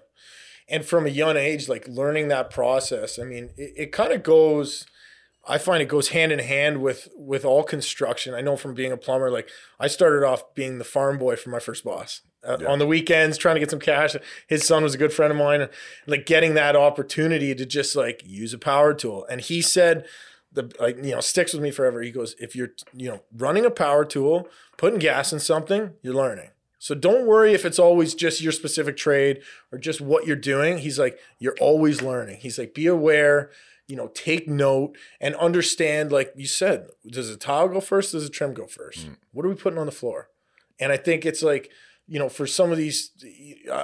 And 0.69 0.85
from 0.85 1.07
a 1.07 1.11
young 1.11 1.37
age, 1.37 1.69
like 1.69 1.87
learning 1.87 2.29
that 2.29 2.51
process, 2.51 3.19
I 3.19 3.23
mean, 3.23 3.51
it, 3.57 3.73
it 3.77 3.93
kind 3.93 4.13
of 4.13 4.23
goes, 4.25 4.85
I 5.47 5.59
find 5.59 5.83
it 5.83 5.89
goes 5.89 6.09
hand 6.09 6.33
in 6.33 6.39
hand 6.41 6.83
with 6.83 7.09
with 7.17 7.45
all 7.45 7.63
construction. 7.63 8.35
I 8.35 8.41
know 8.41 8.57
from 8.57 8.75
being 8.75 8.93
a 8.93 8.97
plumber, 8.97 9.31
like 9.31 9.49
I 9.79 9.87
started 9.87 10.25
off 10.25 10.55
being 10.55 10.79
the 10.79 10.85
farm 10.85 11.19
boy 11.19 11.37
for 11.37 11.51
my 11.51 11.59
first 11.61 11.85
boss. 11.85 12.23
Uh, 12.45 12.59
On 12.69 12.79
the 12.79 12.87
weekends, 12.87 13.39
trying 13.39 13.57
to 13.57 13.61
get 13.61 13.71
some 13.71 13.81
cash. 13.81 14.15
His 14.47 14.65
son 14.65 14.85
was 14.85 14.95
a 14.95 14.99
good 14.99 15.13
friend 15.13 15.33
of 15.33 15.39
mine, 15.39 15.63
and 15.63 15.71
like 16.07 16.27
getting 16.27 16.55
that 16.55 16.77
opportunity 16.77 17.55
to 17.55 17.67
just 17.67 17.97
like 17.97 18.23
use 18.25 18.55
a 18.55 18.59
power 18.59 18.95
tool. 18.95 19.27
And 19.29 19.41
he 19.41 19.63
said, 19.63 20.07
the 20.53 20.73
like 20.81 20.97
you 20.97 21.13
know 21.13 21.21
sticks 21.21 21.53
with 21.53 21.63
me 21.63 21.71
forever. 21.71 22.03
He 22.03 22.11
goes, 22.11 22.35
if 22.39 22.55
you're 22.55 22.71
you 22.93 23.09
know 23.09 23.23
running 23.37 23.65
a 23.65 23.71
power 23.71 24.05
tool, 24.05 24.49
putting 24.77 24.99
gas 24.99 25.33
in 25.33 25.41
something, 25.41 25.93
you're 26.03 26.15
learning. 26.15 26.51
So 26.79 26.95
don't 26.95 27.27
worry 27.27 27.53
if 27.53 27.65
it's 27.65 27.79
always 27.79 28.15
just 28.15 28.41
your 28.41 28.53
specific 28.53 28.97
trade 28.97 29.41
or 29.73 29.79
just 29.79 30.01
what 30.01 30.27
you're 30.27 30.37
doing. 30.37 30.79
He's 30.79 30.99
like, 30.99 31.19
you're 31.39 31.57
always 31.59 32.03
learning. 32.03 32.39
He's 32.41 32.59
like, 32.59 32.75
be 32.75 32.87
aware, 32.87 33.51
you 33.87 33.97
know, 33.97 34.09
take 34.09 34.49
note 34.49 34.97
and 35.21 35.35
understand, 35.37 36.11
like 36.13 36.33
you 36.37 36.47
said, 36.47 36.89
does 37.09 37.29
the 37.29 37.37
tile 37.37 37.69
go 37.69 37.81
first? 37.81 38.13
Does 38.13 38.25
the 38.25 38.31
trim 38.31 38.53
go 38.55 38.67
first? 38.67 39.07
Mm. 39.07 39.17
What 39.33 39.47
are 39.47 39.49
we 39.49 39.55
putting 39.55 39.79
on 39.79 39.87
the 39.87 39.93
floor? 39.93 40.29
And 40.81 40.93
I 40.93 40.97
think 40.97 41.25
it's 41.25 41.43
like, 41.43 41.71
you 42.09 42.19
know, 42.19 42.29
for 42.29 42.47
some 42.47 42.71
of 42.71 42.79
these, 42.79 43.11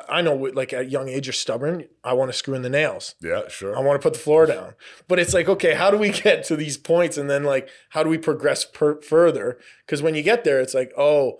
I- 0.09 0.23
know 0.23 0.35
like 0.35 0.73
at 0.73 0.83
a 0.83 0.85
young 0.85 1.09
age, 1.09 1.27
you're 1.27 1.33
stubborn. 1.33 1.89
I 2.05 2.13
want 2.13 2.31
to 2.31 2.37
screw 2.37 2.55
in 2.55 2.63
the 2.63 2.69
nails. 2.71 3.15
Yeah, 3.21 3.49
sure. 3.49 3.77
I 3.77 3.81
want 3.81 4.01
to 4.01 4.05
put 4.05 4.13
the 4.13 4.21
floor 4.21 4.47
down. 4.47 4.75
But 5.09 5.19
it's 5.19 5.35
like, 5.35 5.49
okay, 5.49 5.75
how 5.75 5.91
do 5.91 5.99
we 5.99 6.11
get 6.11 6.45
to 6.45 6.57
these 6.57 6.77
points? 6.77 7.17
And 7.17 7.29
then, 7.29 7.43
like, 7.45 7.69
how 7.91 8.03
do 8.05 8.09
we 8.11 8.19
progress 8.19 8.65
per- 8.65 9.01
further? 9.03 9.59
Because 9.85 10.03
when 10.03 10.15
you 10.15 10.23
get 10.23 10.45
there, 10.45 10.61
it's 10.61 10.75
like, 10.75 10.93
oh, 10.97 11.39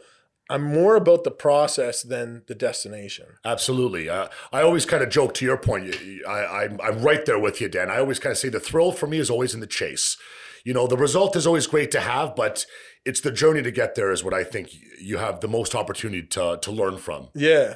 I'm 0.51 0.63
more 0.63 0.97
about 0.97 1.25
the 1.25 1.31
process 1.31 2.03
than 2.03 2.43
the 2.47 2.55
destination. 2.55 3.27
Absolutely. 3.45 4.09
Uh, 4.09 4.29
I 4.53 4.63
always 4.63 4.85
kind 4.85 5.03
of 5.03 5.09
joke 5.09 5.35
to 5.35 5.45
your 5.45 5.57
point. 5.57 5.95
I, 6.29 6.45
I'm, 6.45 6.81
I'm 6.83 7.03
right 7.03 7.25
there 7.25 7.39
with 7.39 7.61
you, 7.61 7.69
Dan. 7.69 7.91
I 7.91 7.99
always 7.99 8.19
kind 8.19 8.33
of 8.33 8.39
say 8.39 8.49
the 8.49 8.61
thrill 8.61 8.93
for 8.93 9.07
me 9.07 9.19
is 9.19 9.31
always 9.31 9.55
in 9.55 9.61
the 9.61 9.67
chase. 9.67 10.17
You 10.65 10.75
know, 10.75 10.87
the 10.87 10.97
result 10.97 11.37
is 11.37 11.47
always 11.47 11.67
great 11.67 11.91
to 11.93 12.01
have, 12.01 12.37
but 12.37 12.67
it's 13.05 13.21
the 13.21 13.33
journey 13.33 13.63
to 13.63 13.71
get 13.71 13.95
there 13.95 14.13
is 14.13 14.23
what 14.23 14.35
I 14.35 14.45
think 14.45 14.71
you 15.01 15.19
have 15.19 15.41
the 15.41 15.49
most 15.49 15.75
opportunity 15.75 16.23
to, 16.29 16.59
to 16.61 16.71
learn 16.71 16.99
from. 16.99 17.29
Yeah. 17.35 17.75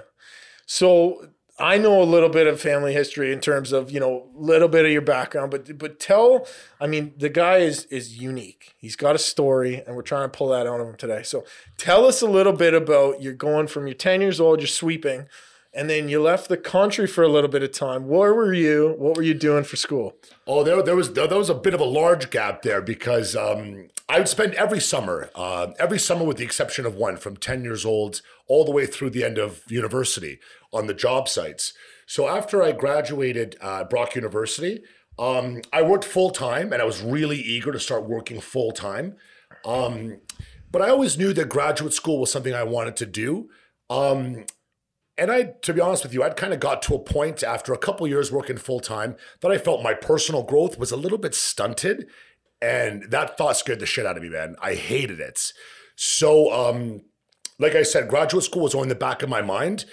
So 0.66 1.28
I 1.58 1.78
know 1.78 2.02
a 2.02 2.04
little 2.04 2.28
bit 2.28 2.46
of 2.46 2.60
family 2.60 2.92
history 2.92 3.32
in 3.32 3.40
terms 3.40 3.72
of, 3.72 3.90
you 3.90 3.98
know, 3.98 4.28
a 4.36 4.38
little 4.38 4.68
bit 4.68 4.84
of 4.84 4.90
your 4.90 5.00
background, 5.00 5.50
but 5.50 5.78
but 5.78 5.98
tell, 5.98 6.46
I 6.78 6.86
mean, 6.86 7.14
the 7.16 7.30
guy 7.30 7.58
is 7.58 7.86
is 7.86 8.18
unique. 8.18 8.74
He's 8.76 8.96
got 8.96 9.14
a 9.14 9.18
story 9.18 9.82
and 9.86 9.96
we're 9.96 10.02
trying 10.02 10.30
to 10.30 10.36
pull 10.36 10.48
that 10.48 10.66
out 10.66 10.80
of 10.80 10.88
him 10.88 10.96
today. 10.96 11.22
So 11.22 11.44
tell 11.78 12.04
us 12.04 12.20
a 12.20 12.26
little 12.26 12.52
bit 12.52 12.74
about 12.74 13.22
you're 13.22 13.32
going 13.32 13.68
from 13.68 13.86
you're 13.86 13.94
10 13.94 14.20
years 14.20 14.38
old, 14.38 14.60
you're 14.60 14.66
sweeping, 14.66 15.28
and 15.72 15.88
then 15.88 16.10
you 16.10 16.20
left 16.20 16.50
the 16.50 16.58
country 16.58 17.06
for 17.06 17.24
a 17.24 17.28
little 17.28 17.50
bit 17.50 17.62
of 17.62 17.72
time. 17.72 18.06
Where 18.06 18.34
were 18.34 18.52
you? 18.52 18.94
What 18.98 19.16
were 19.16 19.22
you 19.22 19.34
doing 19.34 19.64
for 19.64 19.76
school? 19.76 20.14
Oh, 20.46 20.62
there, 20.62 20.82
there 20.82 20.96
was 20.96 21.14
there 21.14 21.28
was 21.28 21.48
a 21.48 21.54
bit 21.54 21.72
of 21.72 21.80
a 21.80 21.84
large 21.84 22.28
gap 22.28 22.62
there 22.62 22.82
because 22.82 23.34
um, 23.34 23.88
I 24.08 24.18
would 24.18 24.28
spend 24.28 24.54
every 24.54 24.80
summer, 24.80 25.30
uh, 25.34 25.72
every 25.78 25.98
summer 25.98 26.24
with 26.24 26.36
the 26.36 26.44
exception 26.44 26.86
of 26.86 26.94
one, 26.94 27.16
from 27.16 27.36
ten 27.36 27.64
years 27.64 27.84
old 27.84 28.22
all 28.46 28.64
the 28.64 28.70
way 28.70 28.86
through 28.86 29.10
the 29.10 29.24
end 29.24 29.36
of 29.36 29.62
university 29.68 30.38
on 30.72 30.86
the 30.86 30.94
job 30.94 31.28
sites. 31.28 31.72
So 32.06 32.28
after 32.28 32.62
I 32.62 32.70
graduated 32.70 33.56
uh, 33.60 33.82
Brock 33.84 34.14
University, 34.14 34.82
um, 35.18 35.62
I 35.72 35.82
worked 35.82 36.04
full 36.04 36.30
time, 36.30 36.72
and 36.72 36.80
I 36.80 36.84
was 36.84 37.02
really 37.02 37.38
eager 37.38 37.72
to 37.72 37.80
start 37.80 38.08
working 38.08 38.40
full 38.40 38.70
time. 38.70 39.16
Um, 39.64 40.20
but 40.70 40.82
I 40.82 40.90
always 40.90 41.18
knew 41.18 41.32
that 41.32 41.48
graduate 41.48 41.92
school 41.92 42.20
was 42.20 42.30
something 42.30 42.54
I 42.54 42.62
wanted 42.62 42.96
to 42.96 43.06
do. 43.06 43.48
Um, 43.90 44.44
and 45.18 45.30
I, 45.30 45.54
to 45.62 45.72
be 45.72 45.80
honest 45.80 46.04
with 46.04 46.12
you, 46.12 46.22
I'd 46.22 46.36
kind 46.36 46.52
of 46.52 46.60
got 46.60 46.82
to 46.82 46.94
a 46.94 46.98
point 46.98 47.42
after 47.42 47.72
a 47.72 47.78
couple 47.78 48.06
years 48.06 48.30
working 48.30 48.58
full 48.58 48.80
time 48.80 49.16
that 49.40 49.50
I 49.50 49.58
felt 49.58 49.82
my 49.82 49.94
personal 49.94 50.42
growth 50.42 50.78
was 50.78 50.92
a 50.92 50.96
little 50.96 51.18
bit 51.18 51.34
stunted. 51.34 52.06
And 52.62 53.10
that 53.10 53.36
thought 53.36 53.56
scared 53.56 53.80
the 53.80 53.86
shit 53.86 54.06
out 54.06 54.16
of 54.16 54.22
me, 54.22 54.28
man. 54.30 54.56
I 54.62 54.74
hated 54.74 55.20
it. 55.20 55.52
So, 55.94 56.52
um, 56.52 57.02
like 57.58 57.74
I 57.74 57.82
said, 57.82 58.08
graduate 58.08 58.44
school 58.44 58.62
was 58.62 58.74
on 58.74 58.88
the 58.88 58.94
back 58.94 59.22
of 59.22 59.28
my 59.28 59.42
mind. 59.42 59.84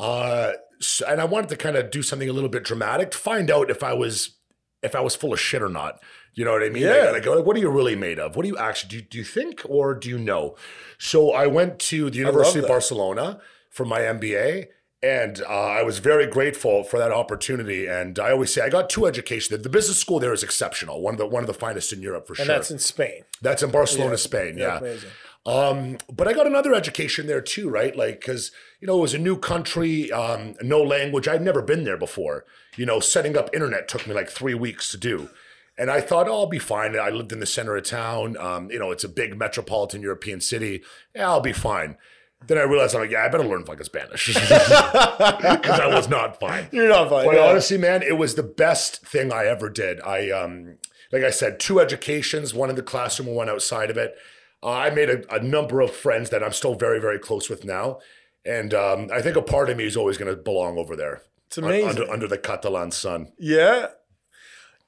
Uh, 0.00 0.52
so- 0.80 1.06
and 1.06 1.20
I 1.20 1.24
wanted 1.24 1.48
to 1.50 1.56
kind 1.56 1.76
of 1.76 1.90
do 1.90 2.02
something 2.02 2.28
a 2.28 2.32
little 2.32 2.48
bit 2.48 2.64
dramatic 2.64 3.10
to 3.12 3.18
find 3.18 3.50
out 3.50 3.70
if 3.70 3.82
I 3.82 3.92
was 3.94 4.36
if 4.82 4.94
I 4.94 5.00
was 5.00 5.16
full 5.16 5.32
of 5.32 5.40
shit 5.40 5.62
or 5.62 5.70
not. 5.70 5.98
You 6.34 6.44
know 6.44 6.52
what 6.52 6.62
I 6.62 6.68
mean? 6.68 6.82
Yeah. 6.82 7.10
Like, 7.10 7.24
like, 7.24 7.46
what 7.46 7.56
are 7.56 7.60
you 7.60 7.70
really 7.70 7.96
made 7.96 8.18
of? 8.18 8.36
What 8.36 8.42
do 8.42 8.48
you 8.48 8.58
actually 8.58 8.88
do? 8.90 9.00
Do 9.02 9.18
you 9.18 9.24
think 9.24 9.62
or 9.66 9.94
do 9.94 10.10
you 10.10 10.18
know? 10.18 10.56
So 10.98 11.30
I 11.32 11.46
went 11.46 11.78
to 11.90 12.10
the 12.10 12.18
University 12.18 12.58
of. 12.58 12.66
Barcelona 12.68 13.40
for 13.70 13.86
my 13.86 14.00
MBA, 14.00 14.66
And 15.04 15.42
uh, 15.42 15.48
I 15.48 15.82
was 15.82 15.98
very 15.98 16.26
grateful 16.26 16.82
for 16.82 16.98
that 16.98 17.12
opportunity. 17.12 17.86
And 17.86 18.18
I 18.18 18.30
always 18.30 18.54
say 18.54 18.62
I 18.62 18.70
got 18.70 18.88
two 18.88 19.04
education. 19.04 19.60
The 19.60 19.68
business 19.68 19.98
school 19.98 20.18
there 20.18 20.32
is 20.32 20.42
exceptional, 20.42 21.02
one 21.02 21.12
of 21.14 21.18
the 21.18 21.26
one 21.26 21.42
of 21.42 21.46
the 21.46 21.54
finest 21.54 21.92
in 21.92 22.00
Europe 22.00 22.26
for 22.26 22.32
And 22.32 22.36
sure. 22.38 22.42
And 22.44 22.50
that's 22.50 22.70
in 22.70 22.78
Spain. 22.78 23.24
That's 23.42 23.62
in 23.62 23.70
Barcelona, 23.70 24.16
Spain. 24.16 24.56
Yeah. 24.56 24.78
amazing. 24.78 25.10
Um, 25.46 25.98
but 26.10 26.26
I 26.26 26.32
got 26.32 26.46
another 26.46 26.74
education 26.74 27.26
there 27.26 27.42
too, 27.42 27.68
right? 27.68 27.94
Like, 27.94 28.20
because 28.20 28.50
you 28.80 28.86
know 28.86 28.96
it 28.96 29.02
was 29.02 29.12
a 29.12 29.18
new 29.18 29.36
country, 29.36 30.10
um, 30.10 30.54
no 30.62 30.82
language. 30.82 31.28
I'd 31.28 31.42
never 31.42 31.60
been 31.60 31.84
there 31.84 31.98
before. 31.98 32.46
You 32.76 32.86
know, 32.86 32.98
setting 32.98 33.36
up 33.36 33.50
internet 33.52 33.86
took 33.86 34.06
me 34.06 34.14
like 34.14 34.30
three 34.30 34.54
weeks 34.54 34.90
to 34.92 34.96
do, 34.96 35.28
and 35.76 35.90
I 35.90 36.00
thought, 36.00 36.28
oh, 36.28 36.40
I'll 36.40 36.46
be 36.46 36.58
fine. 36.58 36.98
I 36.98 37.10
lived 37.10 37.30
in 37.30 37.40
the 37.40 37.46
center 37.46 37.76
of 37.76 37.84
town. 37.84 38.38
Um, 38.38 38.70
you 38.70 38.78
know, 38.78 38.90
it's 38.90 39.04
a 39.04 39.08
big 39.08 39.36
metropolitan 39.36 40.00
European 40.00 40.40
city. 40.40 40.82
Yeah, 41.14 41.28
I'll 41.28 41.40
be 41.42 41.52
fine. 41.52 41.98
Then 42.46 42.58
I 42.58 42.62
realized 42.62 42.94
I'm 42.94 43.02
like, 43.02 43.10
yeah, 43.10 43.24
I 43.24 43.28
better 43.28 43.44
learn 43.44 43.64
fucking 43.64 43.84
Spanish 43.84 44.26
because 44.34 45.80
I 45.80 45.90
was 45.92 46.08
not 46.08 46.38
fine. 46.40 46.68
You're 46.72 46.88
not 46.88 47.08
fine. 47.08 47.26
But 47.26 47.36
yeah. 47.36 47.46
honestly, 47.46 47.78
man, 47.78 48.02
it 48.02 48.18
was 48.18 48.34
the 48.34 48.42
best 48.42 49.06
thing 49.06 49.32
I 49.32 49.46
ever 49.46 49.70
did. 49.70 50.00
I, 50.02 50.30
um, 50.30 50.78
like 51.12 51.22
I 51.22 51.30
said, 51.30 51.60
two 51.60 51.80
educations, 51.80 52.54
one 52.54 52.70
in 52.70 52.76
the 52.76 52.82
classroom 52.82 53.28
and 53.28 53.36
one 53.36 53.48
outside 53.48 53.90
of 53.90 53.96
it. 53.96 54.14
Uh, 54.62 54.70
I 54.72 54.90
made 54.90 55.10
a, 55.10 55.34
a 55.34 55.42
number 55.42 55.80
of 55.80 55.90
friends 55.90 56.30
that 56.30 56.42
I'm 56.42 56.52
still 56.52 56.74
very, 56.74 57.00
very 57.00 57.18
close 57.18 57.48
with 57.48 57.64
now. 57.64 57.98
And 58.44 58.74
um, 58.74 59.08
I 59.12 59.22
think 59.22 59.36
a 59.36 59.42
part 59.42 59.70
of 59.70 59.76
me 59.76 59.84
is 59.84 59.96
always 59.96 60.18
going 60.18 60.34
to 60.34 60.40
belong 60.40 60.78
over 60.78 60.96
there. 60.96 61.22
It's 61.46 61.58
amazing. 61.58 61.88
Under, 61.88 62.10
under 62.10 62.28
the 62.28 62.38
Catalan 62.38 62.90
sun. 62.90 63.32
Yeah. 63.38 63.88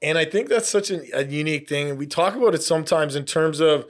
And 0.01 0.17
I 0.17 0.25
think 0.25 0.49
that's 0.49 0.69
such 0.69 0.91
a, 0.91 1.17
a 1.17 1.25
unique 1.25 1.67
thing. 1.67 1.89
And 1.89 1.97
we 1.97 2.05
talk 2.05 2.35
about 2.35 2.53
it 2.53 2.61
sometimes 2.61 3.15
in 3.15 3.25
terms 3.25 3.59
of 3.59 3.85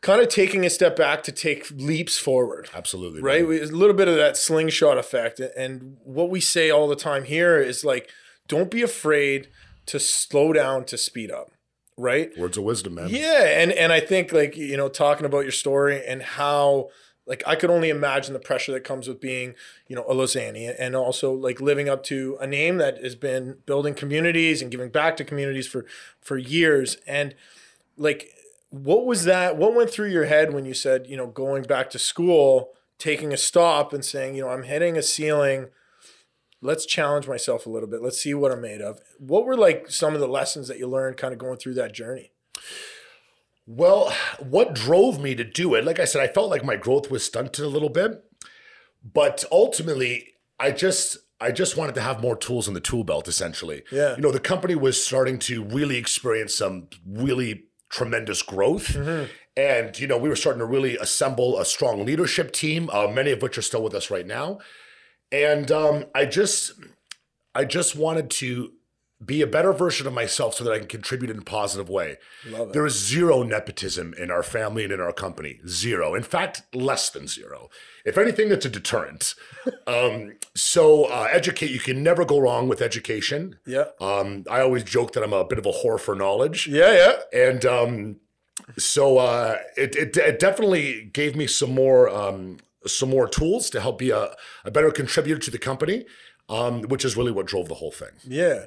kind 0.00 0.20
of 0.20 0.28
taking 0.28 0.64
a 0.64 0.70
step 0.70 0.96
back 0.96 1.22
to 1.24 1.32
take 1.32 1.70
leaps 1.70 2.18
forward. 2.18 2.68
Absolutely. 2.74 3.22
Right? 3.22 3.46
We, 3.46 3.60
a 3.60 3.66
little 3.66 3.96
bit 3.96 4.08
of 4.08 4.16
that 4.16 4.36
slingshot 4.36 4.98
effect. 4.98 5.40
And 5.40 5.96
what 6.04 6.30
we 6.30 6.40
say 6.40 6.70
all 6.70 6.88
the 6.88 6.96
time 6.96 7.24
here 7.24 7.58
is 7.58 7.84
like, 7.84 8.10
don't 8.48 8.70
be 8.70 8.82
afraid 8.82 9.48
to 9.86 9.98
slow 9.98 10.52
down 10.52 10.84
to 10.86 10.98
speed 10.98 11.30
up. 11.30 11.50
Right? 11.98 12.36
Words 12.36 12.58
of 12.58 12.64
wisdom, 12.64 12.96
man. 12.96 13.08
Yeah, 13.08 13.58
and 13.58 13.72
and 13.72 13.90
I 13.90 14.00
think 14.00 14.30
like 14.30 14.54
you 14.54 14.76
know 14.76 14.90
talking 14.90 15.24
about 15.24 15.44
your 15.44 15.50
story 15.50 16.04
and 16.06 16.20
how 16.20 16.90
like 17.26 17.42
I 17.46 17.56
could 17.56 17.70
only 17.70 17.88
imagine 17.88 18.34
the 18.34 18.38
pressure 18.38 18.72
that 18.72 18.84
comes 18.84 19.08
with 19.08 19.18
being 19.18 19.54
you 19.88 19.96
know 19.96 20.04
a 20.04 20.14
Losani 20.14 20.74
and 20.78 20.94
also 20.94 21.32
like 21.32 21.58
living 21.58 21.88
up 21.88 22.02
to 22.04 22.36
a 22.38 22.46
name 22.46 22.76
that 22.78 23.02
has 23.02 23.14
been 23.14 23.58
building 23.64 23.94
communities 23.94 24.60
and 24.60 24.70
giving 24.70 24.90
back 24.90 25.16
to 25.16 25.24
communities 25.24 25.66
for 25.66 25.86
for 26.20 26.36
years 26.36 26.98
and 27.06 27.34
like 27.96 28.30
what 28.70 29.06
was 29.06 29.24
that 29.24 29.56
what 29.56 29.74
went 29.74 29.90
through 29.90 30.10
your 30.10 30.24
head 30.26 30.52
when 30.52 30.64
you 30.64 30.74
said 30.74 31.06
you 31.06 31.16
know 31.16 31.26
going 31.26 31.62
back 31.62 31.88
to 31.90 31.98
school 31.98 32.70
taking 32.98 33.32
a 33.32 33.36
stop 33.36 33.92
and 33.92 34.04
saying 34.04 34.34
you 34.34 34.42
know 34.42 34.48
I'm 34.48 34.64
hitting 34.64 34.96
a 34.96 35.02
ceiling 35.02 35.68
let's 36.60 36.86
challenge 36.86 37.28
myself 37.28 37.66
a 37.66 37.70
little 37.70 37.88
bit 37.88 38.02
let's 38.02 38.20
see 38.20 38.34
what 38.34 38.50
I'm 38.52 38.62
made 38.62 38.80
of 38.80 38.98
what 39.18 39.44
were 39.44 39.56
like 39.56 39.90
some 39.90 40.14
of 40.14 40.20
the 40.20 40.28
lessons 40.28 40.68
that 40.68 40.78
you 40.78 40.88
learned 40.88 41.16
kind 41.16 41.32
of 41.32 41.38
going 41.38 41.58
through 41.58 41.74
that 41.74 41.94
journey 41.94 42.32
Well, 43.66 44.12
what 44.38 44.74
drove 44.74 45.20
me 45.20 45.34
to 45.34 45.42
do 45.44 45.74
it? 45.74 45.84
Like 45.84 45.98
I 45.98 46.04
said, 46.04 46.22
I 46.22 46.32
felt 46.32 46.50
like 46.50 46.64
my 46.64 46.76
growth 46.76 47.10
was 47.10 47.24
stunted 47.24 47.64
a 47.64 47.68
little 47.68 47.88
bit, 47.88 48.22
but 49.02 49.44
ultimately, 49.50 50.34
I 50.60 50.70
just 50.70 51.18
I 51.40 51.50
just 51.50 51.76
wanted 51.76 51.94
to 51.96 52.00
have 52.00 52.22
more 52.22 52.36
tools 52.36 52.68
in 52.68 52.74
the 52.74 52.80
tool 52.80 53.04
belt. 53.04 53.26
Essentially, 53.28 53.82
Yeah. 53.90 54.14
You 54.16 54.22
know, 54.22 54.30
the 54.30 54.40
company 54.40 54.74
was 54.76 55.04
starting 55.04 55.38
to 55.40 55.64
really 55.64 55.96
experience 55.96 56.54
some 56.54 56.88
really 57.04 57.64
tremendous 57.90 58.42
growth. 58.42 58.94
And, 59.56 59.98
you 59.98 60.06
know, 60.06 60.18
we 60.18 60.28
were 60.28 60.36
starting 60.36 60.60
to 60.60 60.66
really 60.66 60.96
assemble 60.98 61.58
a 61.58 61.64
strong 61.64 62.04
leadership 62.04 62.52
team, 62.52 62.90
uh, 62.92 63.08
many 63.08 63.30
of 63.30 63.40
which 63.40 63.56
are 63.56 63.62
still 63.62 63.82
with 63.82 63.94
us 63.94 64.10
right 64.10 64.26
now. 64.26 64.58
And 65.32 65.72
um, 65.72 66.04
I 66.14 66.26
just, 66.26 66.72
I 67.54 67.64
just 67.64 67.96
wanted 67.96 68.30
to 68.32 68.72
be 69.24 69.40
a 69.40 69.46
better 69.46 69.72
version 69.72 70.06
of 70.06 70.12
myself 70.12 70.54
so 70.54 70.64
that 70.64 70.72
I 70.72 70.78
can 70.78 70.88
contribute 70.88 71.30
in 71.30 71.38
a 71.38 71.42
positive 71.42 71.88
way. 71.88 72.18
Love 72.48 72.68
it. 72.68 72.72
There 72.74 72.84
is 72.84 72.94
zero 72.98 73.42
nepotism 73.42 74.14
in 74.18 74.30
our 74.30 74.42
family 74.42 74.84
and 74.84 74.92
in 74.92 75.00
our 75.00 75.12
company. 75.12 75.58
Zero. 75.66 76.14
In 76.14 76.22
fact, 76.22 76.62
less 76.74 77.08
than 77.08 77.26
zero. 77.26 77.70
If 78.04 78.18
anything, 78.18 78.50
that's 78.50 78.66
a 78.66 78.68
deterrent. 78.70 79.34
um, 79.86 80.34
so, 80.54 81.04
uh, 81.04 81.28
educate, 81.30 81.70
you 81.70 81.80
can 81.80 82.02
never 82.02 82.24
go 82.26 82.38
wrong 82.38 82.68
with 82.68 82.82
education. 82.82 83.58
yeah 83.66 83.86
Um, 84.00 84.44
I 84.50 84.60
always 84.60 84.84
joke 84.84 85.12
that 85.14 85.24
I'm 85.24 85.32
a 85.32 85.44
bit 85.46 85.58
of 85.58 85.64
a 85.66 85.72
whore 85.72 85.98
for 85.98 86.14
knowledge. 86.14 86.66
yeah 86.68 86.92
yeah 87.32 87.46
And 87.48 87.64
um, 87.64 88.16
so 88.76 89.16
uh, 89.18 89.56
it, 89.76 89.96
it, 89.96 90.16
it 90.16 90.38
definitely 90.38 91.10
gave 91.12 91.34
me 91.36 91.46
some 91.46 91.72
more 91.74 92.08
um, 92.10 92.58
some 92.86 93.10
more 93.10 93.26
tools 93.28 93.68
to 93.70 93.80
help 93.80 93.98
be 93.98 94.10
a, 94.10 94.34
a 94.64 94.70
better 94.70 94.90
contributor 94.90 95.40
to 95.40 95.50
the 95.50 95.58
company, 95.58 96.04
um, 96.48 96.82
which 96.82 97.04
is 97.04 97.16
really 97.16 97.32
what 97.32 97.46
drove 97.46 97.68
the 97.68 97.74
whole 97.74 97.90
thing. 97.90 98.10
Yeah. 98.24 98.66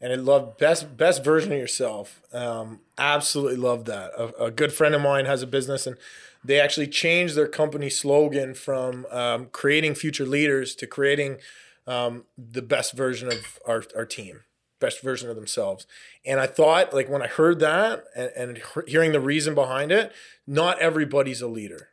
And 0.00 0.12
I 0.12 0.16
love 0.16 0.58
best 0.58 0.96
best 0.96 1.24
version 1.24 1.52
of 1.52 1.58
yourself. 1.58 2.20
Um, 2.32 2.80
absolutely 2.98 3.56
love 3.56 3.84
that. 3.86 4.10
A, 4.18 4.44
a 4.44 4.50
good 4.50 4.72
friend 4.72 4.94
of 4.94 5.00
mine 5.00 5.24
has 5.24 5.42
a 5.42 5.46
business, 5.46 5.86
and 5.86 5.96
they 6.44 6.60
actually 6.60 6.88
changed 6.88 7.34
their 7.34 7.48
company 7.48 7.88
slogan 7.88 8.54
from 8.54 9.06
um, 9.10 9.46
creating 9.46 9.94
future 9.94 10.26
leaders 10.26 10.74
to 10.76 10.86
creating 10.86 11.38
um, 11.86 12.24
the 12.36 12.62
best 12.62 12.94
version 12.94 13.28
of 13.28 13.58
our, 13.66 13.84
our 13.96 14.04
team, 14.04 14.40
best 14.78 15.02
version 15.02 15.30
of 15.30 15.36
themselves. 15.36 15.86
And 16.24 16.40
I 16.40 16.46
thought, 16.46 16.92
like 16.92 17.08
when 17.08 17.22
I 17.22 17.26
heard 17.26 17.60
that 17.60 18.04
and, 18.14 18.30
and 18.36 18.62
hearing 18.86 19.12
the 19.12 19.20
reason 19.20 19.54
behind 19.54 19.90
it, 19.92 20.12
not 20.46 20.78
everybody's 20.80 21.40
a 21.40 21.48
leader, 21.48 21.88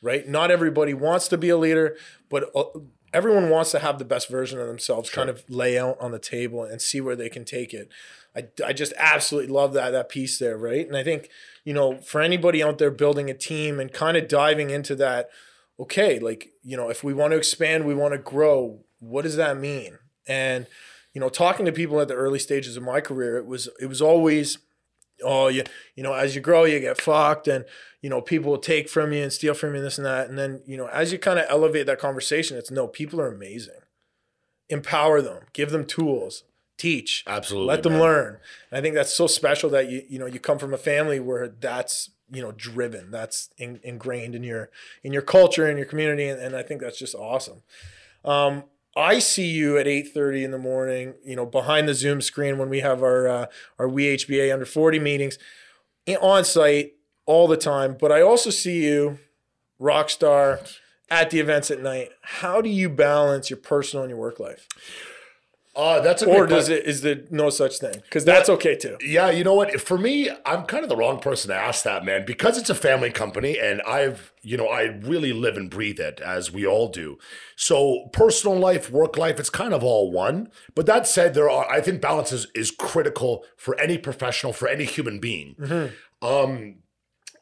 right? 0.00 0.28
Not 0.28 0.50
everybody 0.50 0.94
wants 0.94 1.28
to 1.28 1.38
be 1.38 1.48
a 1.48 1.56
leader, 1.56 1.96
but 2.28 2.50
uh, 2.54 2.64
everyone 3.12 3.50
wants 3.50 3.70
to 3.72 3.78
have 3.78 3.98
the 3.98 4.04
best 4.04 4.28
version 4.28 4.58
of 4.60 4.66
themselves 4.66 5.10
kind 5.10 5.30
of 5.30 5.44
lay 5.48 5.78
out 5.78 5.96
on 6.00 6.12
the 6.12 6.18
table 6.18 6.62
and 6.64 6.80
see 6.80 7.00
where 7.00 7.16
they 7.16 7.28
can 7.28 7.44
take 7.44 7.72
it. 7.72 7.88
I, 8.36 8.48
I 8.64 8.72
just 8.72 8.92
absolutely 8.96 9.52
love 9.52 9.72
that 9.72 9.90
that 9.90 10.08
piece 10.08 10.38
there, 10.38 10.56
right? 10.56 10.86
And 10.86 10.96
I 10.96 11.02
think, 11.02 11.30
you 11.64 11.72
know, 11.72 11.96
for 11.98 12.20
anybody 12.20 12.62
out 12.62 12.78
there 12.78 12.90
building 12.90 13.30
a 13.30 13.34
team 13.34 13.80
and 13.80 13.92
kind 13.92 14.16
of 14.16 14.28
diving 14.28 14.70
into 14.70 14.94
that, 14.96 15.30
okay, 15.80 16.18
like, 16.18 16.50
you 16.62 16.76
know, 16.76 16.90
if 16.90 17.02
we 17.02 17.14
want 17.14 17.32
to 17.32 17.38
expand, 17.38 17.84
we 17.84 17.94
want 17.94 18.12
to 18.12 18.18
grow, 18.18 18.80
what 19.00 19.22
does 19.22 19.36
that 19.36 19.58
mean? 19.58 19.98
And, 20.26 20.66
you 21.14 21.20
know, 21.20 21.28
talking 21.28 21.66
to 21.66 21.72
people 21.72 22.00
at 22.00 22.08
the 22.08 22.14
early 22.14 22.38
stages 22.38 22.76
of 22.76 22.82
my 22.82 23.00
career, 23.00 23.38
it 23.38 23.46
was 23.46 23.68
it 23.80 23.86
was 23.86 24.02
always 24.02 24.58
oh 25.22 25.48
you 25.48 25.64
you 25.94 26.02
know 26.02 26.12
as 26.12 26.34
you 26.34 26.40
grow 26.40 26.64
you 26.64 26.80
get 26.80 27.00
fucked 27.00 27.48
and 27.48 27.64
you 28.00 28.10
know 28.10 28.20
people 28.20 28.50
will 28.50 28.58
take 28.58 28.88
from 28.88 29.12
you 29.12 29.22
and 29.22 29.32
steal 29.32 29.54
from 29.54 29.70
you 29.70 29.76
and 29.76 29.86
this 29.86 29.98
and 29.98 30.06
that. 30.06 30.28
And 30.28 30.38
then 30.38 30.62
you 30.66 30.76
know 30.76 30.86
as 30.88 31.12
you 31.12 31.18
kind 31.18 31.38
of 31.38 31.46
elevate 31.48 31.86
that 31.86 31.98
conversation 31.98 32.56
it's 32.56 32.70
no 32.70 32.86
people 32.86 33.20
are 33.20 33.32
amazing. 33.32 33.80
Empower 34.68 35.22
them 35.22 35.44
give 35.52 35.70
them 35.70 35.84
tools 35.84 36.44
teach 36.76 37.24
Absolutely, 37.26 37.68
let 37.68 37.82
them 37.82 37.94
man. 37.94 38.02
learn. 38.02 38.38
And 38.70 38.78
i 38.78 38.80
think 38.80 38.94
that's 38.94 39.12
so 39.12 39.26
special 39.26 39.70
that 39.70 39.90
you 39.90 40.02
you 40.08 40.18
know 40.18 40.26
you 40.26 40.38
come 40.38 40.58
from 40.58 40.72
a 40.72 40.78
family 40.78 41.18
where 41.18 41.48
that's 41.48 42.10
you 42.30 42.42
know 42.42 42.52
driven 42.52 43.10
that's 43.10 43.50
in, 43.56 43.80
ingrained 43.82 44.34
in 44.34 44.42
your 44.42 44.70
in 45.02 45.12
your 45.12 45.22
culture 45.22 45.68
in 45.68 45.76
your 45.76 45.86
community. 45.86 46.28
And, 46.28 46.40
and 46.40 46.54
i 46.54 46.62
think 46.62 46.80
that's 46.80 46.98
just 46.98 47.14
awesome. 47.14 47.62
Um, 48.24 48.64
I 48.98 49.20
see 49.20 49.46
you 49.46 49.78
at 49.78 49.86
8:30 49.86 50.42
in 50.44 50.50
the 50.50 50.58
morning, 50.58 51.14
you 51.24 51.36
know, 51.36 51.46
behind 51.46 51.88
the 51.88 51.94
Zoom 51.94 52.20
screen 52.20 52.58
when 52.58 52.68
we 52.68 52.80
have 52.80 53.02
our 53.02 53.28
uh, 53.28 53.46
our 53.78 53.86
WeHBA 53.86 54.52
under 54.52 54.66
40 54.66 54.98
meetings 54.98 55.38
in- 56.04 56.16
on 56.16 56.44
site 56.44 56.94
all 57.24 57.46
the 57.46 57.56
time, 57.56 57.96
but 57.98 58.10
I 58.10 58.20
also 58.22 58.50
see 58.50 58.84
you 58.84 59.20
rock 59.78 60.10
star 60.10 60.60
at 61.10 61.30
the 61.30 61.38
events 61.38 61.70
at 61.70 61.80
night. 61.80 62.10
How 62.22 62.60
do 62.60 62.68
you 62.68 62.88
balance 62.88 63.50
your 63.50 63.58
personal 63.58 64.02
and 64.02 64.10
your 64.10 64.18
work 64.18 64.40
life? 64.40 64.66
Uh, 65.78 66.00
that's 66.00 66.22
a 66.22 66.26
Or 66.28 66.44
does 66.44 66.66
que- 66.66 66.74
it 66.78 66.86
is 66.86 67.02
there 67.02 67.20
no 67.30 67.50
such 67.50 67.78
thing? 67.78 67.94
Cuz 68.10 68.24
that's 68.24 68.48
okay 68.48 68.74
too. 68.74 68.96
Yeah, 69.00 69.30
you 69.30 69.44
know 69.44 69.54
what? 69.54 69.80
For 69.80 69.96
me, 69.96 70.28
I'm 70.44 70.64
kind 70.64 70.82
of 70.82 70.88
the 70.88 70.96
wrong 70.96 71.20
person 71.20 71.50
to 71.50 71.54
ask 71.54 71.84
that, 71.84 72.04
man, 72.04 72.24
because 72.26 72.58
it's 72.58 72.68
a 72.68 72.74
family 72.74 73.10
company 73.12 73.60
and 73.60 73.80
I've, 73.82 74.32
you 74.42 74.56
know, 74.56 74.66
I 74.66 74.82
really 75.12 75.32
live 75.32 75.56
and 75.56 75.70
breathe 75.70 76.00
it 76.00 76.20
as 76.20 76.50
we 76.50 76.66
all 76.66 76.88
do. 76.88 77.16
So 77.54 78.08
personal 78.12 78.58
life, 78.58 78.90
work 78.90 79.16
life, 79.16 79.38
it's 79.38 79.50
kind 79.50 79.72
of 79.72 79.84
all 79.84 80.10
one. 80.10 80.48
But 80.74 80.86
that 80.86 81.06
said, 81.06 81.34
there 81.34 81.48
are, 81.48 81.70
I 81.70 81.80
think 81.80 82.00
balance 82.00 82.32
is, 82.32 82.48
is 82.56 82.72
critical 82.72 83.44
for 83.56 83.78
any 83.78 83.98
professional, 83.98 84.52
for 84.52 84.66
any 84.66 84.84
human 84.84 85.20
being. 85.20 85.54
Um, 86.20 86.78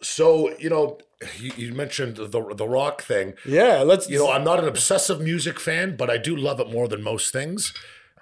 so, 0.03 0.55
you 0.59 0.69
know, 0.69 0.99
you, 1.39 1.53
you 1.57 1.73
mentioned 1.75 2.17
the, 2.17 2.55
the 2.55 2.69
rock 2.69 3.03
thing. 3.03 3.33
Yeah, 3.47 3.81
let's 3.81 4.11
You 4.11 4.19
know, 4.19 4.31
I'm 4.31 4.45
not 4.45 4.59
an 4.59 4.69
obsessive 4.69 5.21
music 5.23 5.59
fan, 5.59 5.97
but 5.97 6.11
I 6.11 6.19
do 6.19 6.37
love 6.37 6.61
it 6.61 6.71
more 6.71 6.87
than 6.87 7.03
most 7.03 7.33
things. 7.33 7.73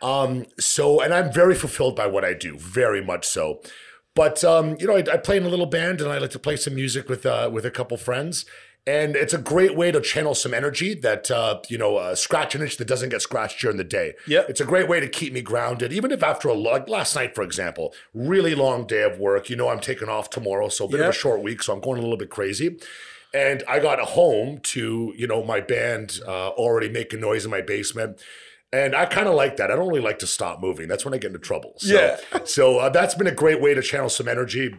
Um, 0.03 0.47
so, 0.59 1.01
and 1.01 1.15
I'm 1.15 1.33
very 1.33 1.55
fulfilled 1.55 1.97
by 1.97 2.07
what 2.07 2.25
I 2.25 2.35
do, 2.35 2.59
very 2.59 3.03
much 3.03 3.27
so. 3.27 3.61
But 4.15 4.45
um, 4.45 4.77
you 4.79 4.87
know, 4.87 4.97
I, 4.97 5.05
I 5.13 5.17
play 5.17 5.37
in 5.37 5.45
a 5.45 5.49
little 5.49 5.67
band, 5.67 6.01
and 6.01 6.11
I 6.11 6.19
like 6.19 6.31
to 6.31 6.39
play 6.39 6.57
some 6.57 6.75
music 6.75 7.09
with 7.09 7.27
uh, 7.27 7.51
with 7.53 7.65
a 7.65 7.71
couple 7.71 7.97
friends. 7.97 8.45
And 8.87 9.17
it's 9.17 9.33
a 9.33 9.39
great 9.39 9.75
way 9.75 9.91
to 9.91 10.01
channel 10.03 10.35
some 10.35 10.53
energy 10.53 10.93
that 10.93 11.31
uh, 11.31 11.61
you 11.71 11.79
know, 11.79 11.97
uh, 11.97 12.15
scratch 12.15 12.55
an 12.55 12.61
itch 12.61 12.77
that 12.77 12.87
doesn't 12.87 13.09
get 13.09 13.23
scratched 13.23 13.61
during 13.63 13.79
the 13.79 13.85
day. 13.85 14.13
Yeah, 14.27 14.43
it's 14.47 14.61
a 14.61 14.67
great 14.67 14.89
way 14.89 15.01
to 15.01 15.09
keep 15.09 15.33
me 15.33 15.41
grounded, 15.41 15.93
even 15.93 16.13
if 16.13 16.23
after 16.23 16.49
a 16.49 16.55
like 16.55 16.87
last 16.89 17.17
night, 17.17 17.35
for 17.35 17.43
example, 17.43 17.95
really 18.13 18.55
long 18.55 18.87
day 18.87 19.03
of 19.03 19.19
work. 19.19 19.49
You 19.49 19.57
know, 19.57 19.69
I'm 19.69 19.81
taking 19.81 20.09
off 20.09 20.29
tomorrow, 20.29 20.69
so 20.69 20.85
a 20.85 20.89
bit 20.89 21.01
of 21.01 21.09
a 21.09 21.13
short 21.13 21.43
week, 21.43 21.63
so 21.63 21.73
I'm 21.73 21.81
going 21.81 21.99
a 21.99 22.03
little 22.03 22.19
bit 22.19 22.31
crazy. 22.31 22.79
And 23.33 23.65
I 23.69 23.81
got 23.81 23.99
home 23.99 24.61
to, 24.61 25.13
you 25.17 25.27
know, 25.27 25.43
my 25.43 25.61
band 25.61 26.21
uh, 26.25 26.51
already 26.51 26.89
making 26.89 27.21
noise 27.21 27.45
in 27.45 27.51
my 27.51 27.63
basement. 27.63 28.21
And 28.75 28.95
I 28.97 29.07
kind 29.07 29.29
of 29.29 29.35
like 29.35 29.57
that. 29.59 29.71
I 29.71 29.77
don't 29.77 29.87
really 29.87 30.01
like 30.01 30.19
to 30.19 30.27
stop 30.27 30.61
moving. 30.61 30.89
That's 30.89 31.05
when 31.05 31.15
I 31.15 31.19
get 31.19 31.29
into 31.29 31.39
trouble. 31.39 31.75
So, 31.77 31.95
Yeah. 31.95 32.41
So 32.45 32.79
uh, 32.79 32.89
that's 32.89 33.15
been 33.15 33.29
a 33.29 33.35
great 33.35 33.61
way 33.61 33.73
to 33.73 33.81
channel 33.83 34.09
some 34.09 34.27
energy. 34.27 34.75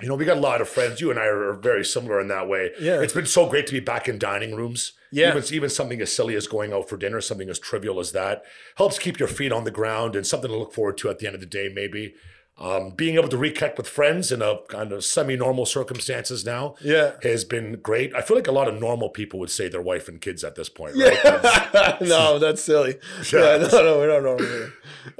You 0.00 0.08
know, 0.08 0.14
we 0.14 0.24
got 0.24 0.38
a 0.38 0.40
lot 0.40 0.60
of 0.62 0.68
friends. 0.68 1.00
You 1.00 1.10
and 1.10 1.20
I 1.20 1.26
are 1.26 1.52
very 1.52 1.84
similar 1.84 2.20
in 2.20 2.28
that 2.28 2.48
way. 2.48 2.70
Yeah. 2.80 3.00
It's 3.00 3.12
been 3.12 3.26
so 3.26 3.48
great 3.48 3.66
to 3.66 3.72
be 3.72 3.80
back 3.80 4.08
in 4.08 4.18
dining 4.18 4.54
rooms. 4.54 4.94
Yeah. 5.12 5.36
Even, 5.36 5.54
even 5.54 5.70
something 5.70 6.00
as 6.00 6.12
silly 6.12 6.34
as 6.34 6.46
going 6.46 6.72
out 6.72 6.88
for 6.88 6.96
dinner, 6.96 7.20
something 7.20 7.50
as 7.50 7.58
trivial 7.58 8.00
as 8.00 8.12
that, 8.12 8.42
helps 8.76 8.98
keep 8.98 9.18
your 9.18 9.28
feet 9.28 9.52
on 9.52 9.64
the 9.64 9.70
ground 9.70 10.16
and 10.16 10.26
something 10.26 10.50
to 10.50 10.56
look 10.56 10.72
forward 10.72 10.96
to 10.98 11.10
at 11.10 11.18
the 11.18 11.26
end 11.26 11.34
of 11.34 11.40
the 11.40 11.46
day, 11.46 11.70
maybe. 11.72 12.14
Um, 12.56 12.90
being 12.90 13.16
able 13.16 13.26
to 13.30 13.36
reconnect 13.36 13.76
with 13.78 13.88
friends 13.88 14.30
in 14.30 14.40
a 14.40 14.58
kind 14.68 14.92
of 14.92 15.04
semi-normal 15.04 15.66
circumstances 15.66 16.44
now 16.44 16.76
Yeah. 16.80 17.14
has 17.24 17.44
been 17.44 17.80
great. 17.82 18.14
I 18.14 18.20
feel 18.22 18.36
like 18.36 18.46
a 18.46 18.52
lot 18.52 18.68
of 18.68 18.78
normal 18.78 19.08
people 19.10 19.40
would 19.40 19.50
say 19.50 19.68
their 19.68 19.82
wife 19.82 20.06
and 20.06 20.20
kids 20.20 20.44
at 20.44 20.54
this 20.54 20.68
point, 20.68 20.94
right? 20.96 21.18
That's- 21.20 22.00
no, 22.08 22.38
that's 22.38 22.62
silly. 22.62 22.98
Yeah. 23.32 23.56
Yeah, 23.56 23.68
no, 23.72 23.82
no, 23.82 24.00
we 24.00 24.06
don't 24.06 24.22
know. 24.22 24.70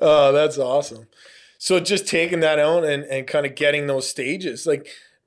Oh, 0.01 0.31
that's 0.33 0.59
awesome. 0.59 1.09
So 1.59 1.81
just 1.81 2.07
taking 2.07 2.39
that 2.41 2.61
out 2.61 2.85
and, 2.85 3.03
and 3.05 3.27
kind 3.27 3.47
of 3.47 3.57
getting 3.57 3.89
those 3.89 4.09
stages, 4.09 4.65
like 4.65 4.87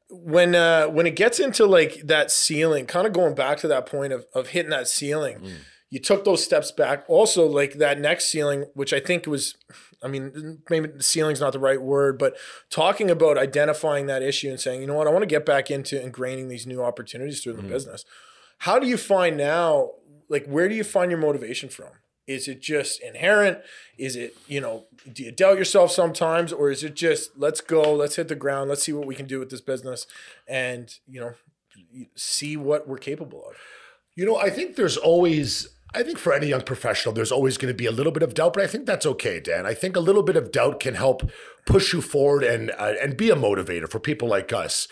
when 0.09 0.55
uh 0.55 0.85
when 0.87 1.05
it 1.07 1.17
gets 1.17 1.37
into 1.41 1.65
like 1.65 1.99
that 2.05 2.31
ceiling, 2.31 2.85
kind 2.85 3.05
of 3.05 3.11
going 3.11 3.35
back 3.35 3.57
to 3.57 3.67
that 3.67 3.85
point 3.85 4.13
of 4.13 4.25
of 4.33 4.47
hitting 4.49 4.69
that 4.69 4.87
ceiling, 4.87 5.41
you 5.89 5.99
took 5.99 6.25
those 6.25 6.43
steps 6.43 6.71
back. 6.71 7.05
Also, 7.07 7.47
like 7.47 7.75
that 7.75 7.99
next 7.99 8.31
ceiling, 8.31 8.65
which 8.73 8.93
I 8.93 8.99
think 8.99 9.25
was 9.25 9.55
I 10.03 10.07
mean, 10.07 10.59
maybe 10.69 10.89
the 10.89 11.03
ceiling's 11.03 11.39
not 11.39 11.53
the 11.53 11.59
right 11.59 11.81
word, 11.81 12.19
but 12.19 12.35
talking 12.69 13.09
about 13.09 13.37
identifying 13.37 14.05
that 14.07 14.21
issue 14.21 14.49
and 14.49 14.59
saying, 14.59 14.81
you 14.81 14.87
know 14.87 14.93
what, 14.93 15.07
I 15.07 15.09
want 15.09 15.23
to 15.23 15.27
get 15.27 15.45
back 15.45 15.71
into 15.71 15.99
ingraining 15.99 16.49
these 16.49 16.67
new 16.67 16.83
opportunities 16.83 17.41
through 17.41 17.53
the 17.53 17.61
mm-hmm. 17.61 17.71
business. 17.71 18.05
How 18.59 18.79
do 18.79 18.87
you 18.87 18.97
find 18.97 19.37
now, 19.37 19.91
like, 20.29 20.45
where 20.45 20.69
do 20.69 20.75
you 20.75 20.83
find 20.83 21.09
your 21.09 21.19
motivation 21.19 21.69
from? 21.69 21.89
Is 22.27 22.47
it 22.47 22.61
just 22.61 23.01
inherent? 23.01 23.59
Is 23.97 24.15
it, 24.15 24.35
you 24.47 24.61
know, 24.61 24.85
do 25.11 25.23
you 25.23 25.31
doubt 25.31 25.57
yourself 25.57 25.91
sometimes? 25.91 26.51
Or 26.51 26.69
is 26.69 26.83
it 26.83 26.93
just, 26.93 27.37
let's 27.37 27.61
go, 27.61 27.93
let's 27.93 28.17
hit 28.17 28.27
the 28.27 28.35
ground, 28.35 28.69
let's 28.69 28.83
see 28.83 28.93
what 28.93 29.07
we 29.07 29.15
can 29.15 29.25
do 29.25 29.39
with 29.39 29.49
this 29.49 29.61
business 29.61 30.05
and, 30.47 30.93
you 31.07 31.21
know, 31.21 31.33
see 32.15 32.57
what 32.57 32.87
we're 32.87 32.97
capable 32.97 33.43
of? 33.47 33.55
You 34.15 34.25
know, 34.25 34.35
I 34.35 34.49
think 34.49 34.75
there's 34.75 34.97
always, 34.97 35.69
I 35.93 36.03
think 36.03 36.17
for 36.17 36.33
any 36.33 36.47
young 36.47 36.61
professional, 36.61 37.13
there's 37.13 37.31
always 37.31 37.57
going 37.57 37.73
to 37.73 37.77
be 37.77 37.85
a 37.85 37.91
little 37.91 38.11
bit 38.11 38.23
of 38.23 38.33
doubt, 38.33 38.53
but 38.53 38.63
I 38.63 38.67
think 38.67 38.85
that's 38.85 39.05
okay, 39.05 39.39
Dan. 39.39 39.65
I 39.65 39.73
think 39.73 39.95
a 39.95 40.01
little 40.01 40.23
bit 40.23 40.35
of 40.35 40.51
doubt 40.51 40.79
can 40.79 40.95
help 40.95 41.29
push 41.65 41.93
you 41.93 42.01
forward 42.01 42.43
and 42.43 42.71
uh, 42.77 42.93
and 43.01 43.15
be 43.15 43.29
a 43.29 43.35
motivator 43.35 43.89
for 43.89 43.99
people 43.99 44.27
like 44.27 44.51
us. 44.51 44.87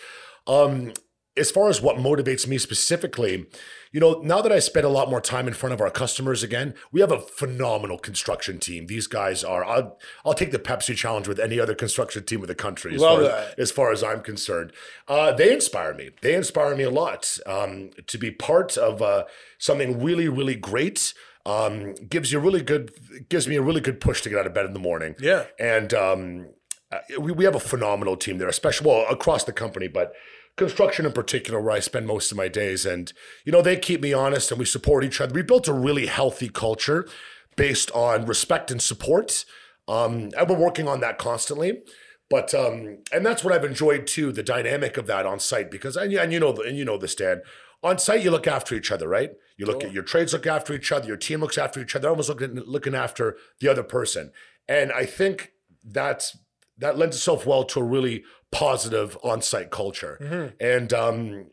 Um, 0.46 0.92
as 1.36 1.50
far 1.50 1.68
as 1.68 1.82
what 1.82 1.96
motivates 1.96 2.46
me 2.46 2.58
specifically, 2.58 3.46
you 3.92 4.00
know, 4.00 4.20
now 4.22 4.40
that 4.42 4.52
I 4.52 4.58
spend 4.58 4.84
a 4.84 4.90
lot 4.90 5.08
more 5.08 5.20
time 5.20 5.46
in 5.46 5.54
front 5.54 5.72
of 5.72 5.80
our 5.80 5.90
customers 5.90 6.42
again, 6.42 6.74
we 6.92 7.00
have 7.00 7.12
a 7.12 7.20
phenomenal 7.20 7.98
construction 7.98 8.58
team. 8.58 8.86
These 8.86 9.06
guys 9.06 9.44
are, 9.44 9.64
I'll, 9.64 9.98
I'll 10.24 10.34
take 10.34 10.50
the 10.50 10.58
Pepsi 10.58 10.94
challenge 10.96 11.28
with 11.28 11.38
any 11.38 11.60
other 11.60 11.74
construction 11.74 12.24
team 12.24 12.40
in 12.40 12.46
the 12.46 12.54
country 12.54 12.94
as, 12.94 13.00
Love 13.00 13.20
far 13.20 13.28
that. 13.28 13.48
as, 13.52 13.54
as 13.58 13.70
far 13.70 13.92
as 13.92 14.02
I'm 14.02 14.22
concerned. 14.22 14.72
Uh, 15.08 15.32
they 15.32 15.52
inspire 15.52 15.94
me. 15.94 16.10
They 16.20 16.34
inspire 16.34 16.76
me 16.76 16.84
a 16.84 16.90
lot 16.90 17.38
um, 17.46 17.90
to 18.06 18.18
be 18.18 18.30
part 18.30 18.76
of 18.76 19.00
uh, 19.00 19.24
something 19.58 20.02
really, 20.02 20.28
really 20.28 20.56
great. 20.56 21.14
Um, 21.44 21.94
gives 21.94 22.32
you 22.32 22.40
a 22.40 22.42
really 22.42 22.62
good, 22.62 22.92
gives 23.28 23.46
me 23.46 23.54
a 23.54 23.62
really 23.62 23.80
good 23.80 24.00
push 24.00 24.20
to 24.22 24.28
get 24.28 24.38
out 24.38 24.46
of 24.48 24.52
bed 24.52 24.66
in 24.66 24.72
the 24.72 24.80
morning. 24.80 25.14
Yeah. 25.20 25.44
And 25.60 25.94
um, 25.94 26.48
uh, 26.90 26.98
we, 27.20 27.30
we 27.30 27.44
have 27.44 27.54
a 27.54 27.60
phenomenal 27.60 28.16
team 28.16 28.38
there, 28.38 28.48
especially 28.48 28.88
well 28.88 29.06
across 29.08 29.44
the 29.44 29.52
company, 29.52 29.86
but 29.86 30.12
construction 30.56 31.06
in 31.06 31.12
particular, 31.12 31.60
where 31.60 31.72
I 31.72 31.80
spend 31.80 32.06
most 32.06 32.30
of 32.30 32.36
my 32.36 32.48
days. 32.48 32.84
And 32.86 33.12
you 33.44 33.52
know, 33.52 33.62
they 33.62 33.76
keep 33.76 34.00
me 34.00 34.12
honest, 34.12 34.50
and 34.50 34.58
we 34.58 34.64
support 34.64 35.04
each 35.04 35.20
other. 35.20 35.34
We 35.34 35.42
built 35.42 35.68
a 35.68 35.72
really 35.72 36.06
healthy 36.06 36.48
culture 36.48 37.08
based 37.56 37.90
on 37.92 38.26
respect 38.26 38.70
and 38.70 38.80
support. 38.82 39.44
Um, 39.88 40.30
and 40.36 40.48
we're 40.48 40.56
working 40.58 40.88
on 40.88 41.00
that 41.00 41.18
constantly. 41.18 41.82
But 42.28 42.52
um, 42.54 42.98
and 43.12 43.24
that's 43.24 43.44
what 43.44 43.54
I've 43.54 43.64
enjoyed 43.64 44.06
too, 44.06 44.32
the 44.32 44.42
dynamic 44.42 44.96
of 44.96 45.06
that 45.06 45.26
on 45.26 45.38
site 45.38 45.70
because 45.70 45.96
and, 45.96 46.10
you- 46.10 46.18
and 46.18 46.32
you 46.32 46.40
know 46.40 46.52
and 46.56 46.76
you 46.76 46.84
know 46.84 46.98
this, 46.98 47.14
Dan. 47.14 47.42
On 47.82 47.98
site, 47.98 48.24
you 48.24 48.30
look 48.32 48.48
after 48.48 48.74
each 48.74 48.90
other, 48.90 49.06
right? 49.06 49.30
You 49.58 49.66
look 49.66 49.84
at 49.84 49.92
your 49.92 50.02
trades 50.02 50.32
look 50.32 50.46
after 50.46 50.72
each 50.74 50.90
other, 50.90 51.06
your 51.06 51.16
team 51.16 51.40
looks 51.40 51.56
after 51.56 51.80
each 51.80 51.94
other, 51.94 52.08
almost 52.08 52.28
looking 52.28 52.54
looking 52.66 52.94
after 52.96 53.36
the 53.60 53.68
other 53.68 53.84
person. 53.84 54.32
And 54.68 54.90
I 54.90 55.06
think 55.06 55.52
that's 55.84 56.36
that 56.78 56.98
lends 56.98 57.16
itself 57.16 57.46
well 57.46 57.64
to 57.64 57.80
a 57.80 57.84
really 57.84 58.24
positive 58.52 59.16
on-site 59.22 59.70
culture. 59.70 60.52
And 60.60 60.92
um, 60.92 61.46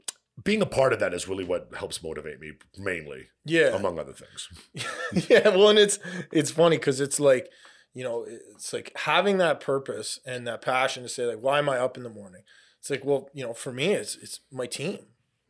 being 0.44 0.62
a 0.62 0.66
part 0.66 0.94
of 0.94 1.00
that 1.00 1.14
is 1.14 1.28
really 1.28 1.44
what 1.44 1.70
helps 1.78 2.04
motivate 2.04 2.40
me 2.40 2.52
mainly, 2.78 3.28
Yeah. 3.46 3.76
among 3.76 4.00
other 4.00 4.14
things. 4.14 4.50
yeah 5.30 5.50
well 5.50 5.70
and 5.70 5.80
it's 5.80 6.00
it's 6.32 6.52
funny 6.52 6.78
because 6.78 7.00
it's 7.00 7.20
like 7.20 7.50
you 7.94 8.04
know 8.04 8.26
it's 8.28 8.74
like 8.74 8.92
having 8.96 9.38
that 9.38 9.60
purpose 9.60 10.20
and 10.26 10.48
that 10.48 10.62
passion 10.62 11.04
to 11.04 11.10
say 11.10 11.26
like 11.26 11.38
why 11.38 11.60
am 11.60 11.70
i 11.70 11.78
up 11.78 11.96
in 11.98 12.02
the 12.04 12.10
morning 12.10 12.42
it's 12.80 12.90
like 12.90 13.06
well 13.06 13.30
you 13.34 13.46
know 13.46 13.54
for 13.54 13.72
me 13.72 13.94
it's 13.94 14.16
it's 14.16 14.40
my 14.52 14.66
team 14.66 14.98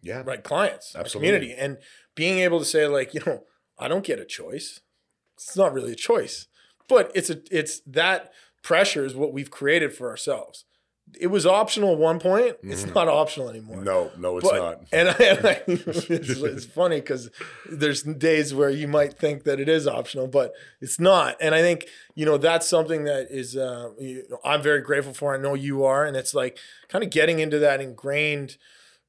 Yeah. 0.01 0.23
right 0.25 0.43
clients 0.43 0.93
Absolutely. 0.95 1.29
community 1.39 1.53
and 1.57 1.77
being 2.15 2.39
able 2.39 2.59
to 2.59 2.65
say 2.65 2.86
like 2.88 3.13
you 3.13 3.21
know 3.25 3.43
i 3.79 3.88
don't 3.88 4.03
get 4.03 4.19
a 4.19 4.25
choice 4.25 4.81
it's 5.38 5.55
not 5.55 5.73
really 5.73 5.93
a 5.93 5.95
choice 5.95 6.47
but 6.89 7.09
it's 7.15 7.29
a 7.29 7.39
it's 7.49 7.79
that 7.88 8.33
pressure 8.63 9.06
is 9.06 9.15
what 9.15 9.34
we've 9.34 9.52
created 9.52 9.93
for 9.93 10.10
ourselves 10.10 10.65
it 11.19 11.28
was 11.28 11.45
optional 11.45 11.91
at 11.93 11.97
one 11.97 12.19
point 12.19 12.56
it's 12.63 12.86
not 12.86 13.08
optional 13.08 13.49
anymore. 13.49 13.84
No, 13.84 14.12
no, 14.17 14.38
it's 14.38 14.49
but, 14.49 14.58
not. 14.58 14.84
And, 14.91 15.10
I, 15.10 15.13
and 15.13 15.45
I, 15.45 15.62
it's, 15.67 16.10
it's 16.10 16.65
funny 16.65 16.97
because 16.97 17.30
there's 17.69 18.04
days 18.04 18.54
where 18.54 18.69
you 18.69 18.88
might 18.88 19.17
think 19.17 19.43
that 19.43 19.60
it 19.60 19.69
is 19.69 19.88
optional, 19.88 20.28
but 20.28 20.54
it's 20.82 20.99
not. 20.99 21.36
And 21.39 21.54
I 21.54 21.62
think 21.62 21.88
you 22.15 22.26
know 22.26 22.38
that's 22.38 22.67
something 22.67 23.04
that 23.04 23.28
is 23.30 23.56
uh, 23.56 23.91
you 23.99 24.23
know, 24.30 24.39
I'm 24.43 24.62
very 24.62 24.82
grateful 24.82 25.13
for. 25.13 25.36
I 25.36 25.38
know 25.38 25.54
you 25.54 25.84
are, 25.84 26.06
and 26.06 26.15
it's 26.15 26.34
like 26.34 26.58
kind 26.88 27.04
of 27.04 27.10
getting 27.10 27.39
into 27.39 27.60
that 27.60 27.82
ingrained 27.82 28.58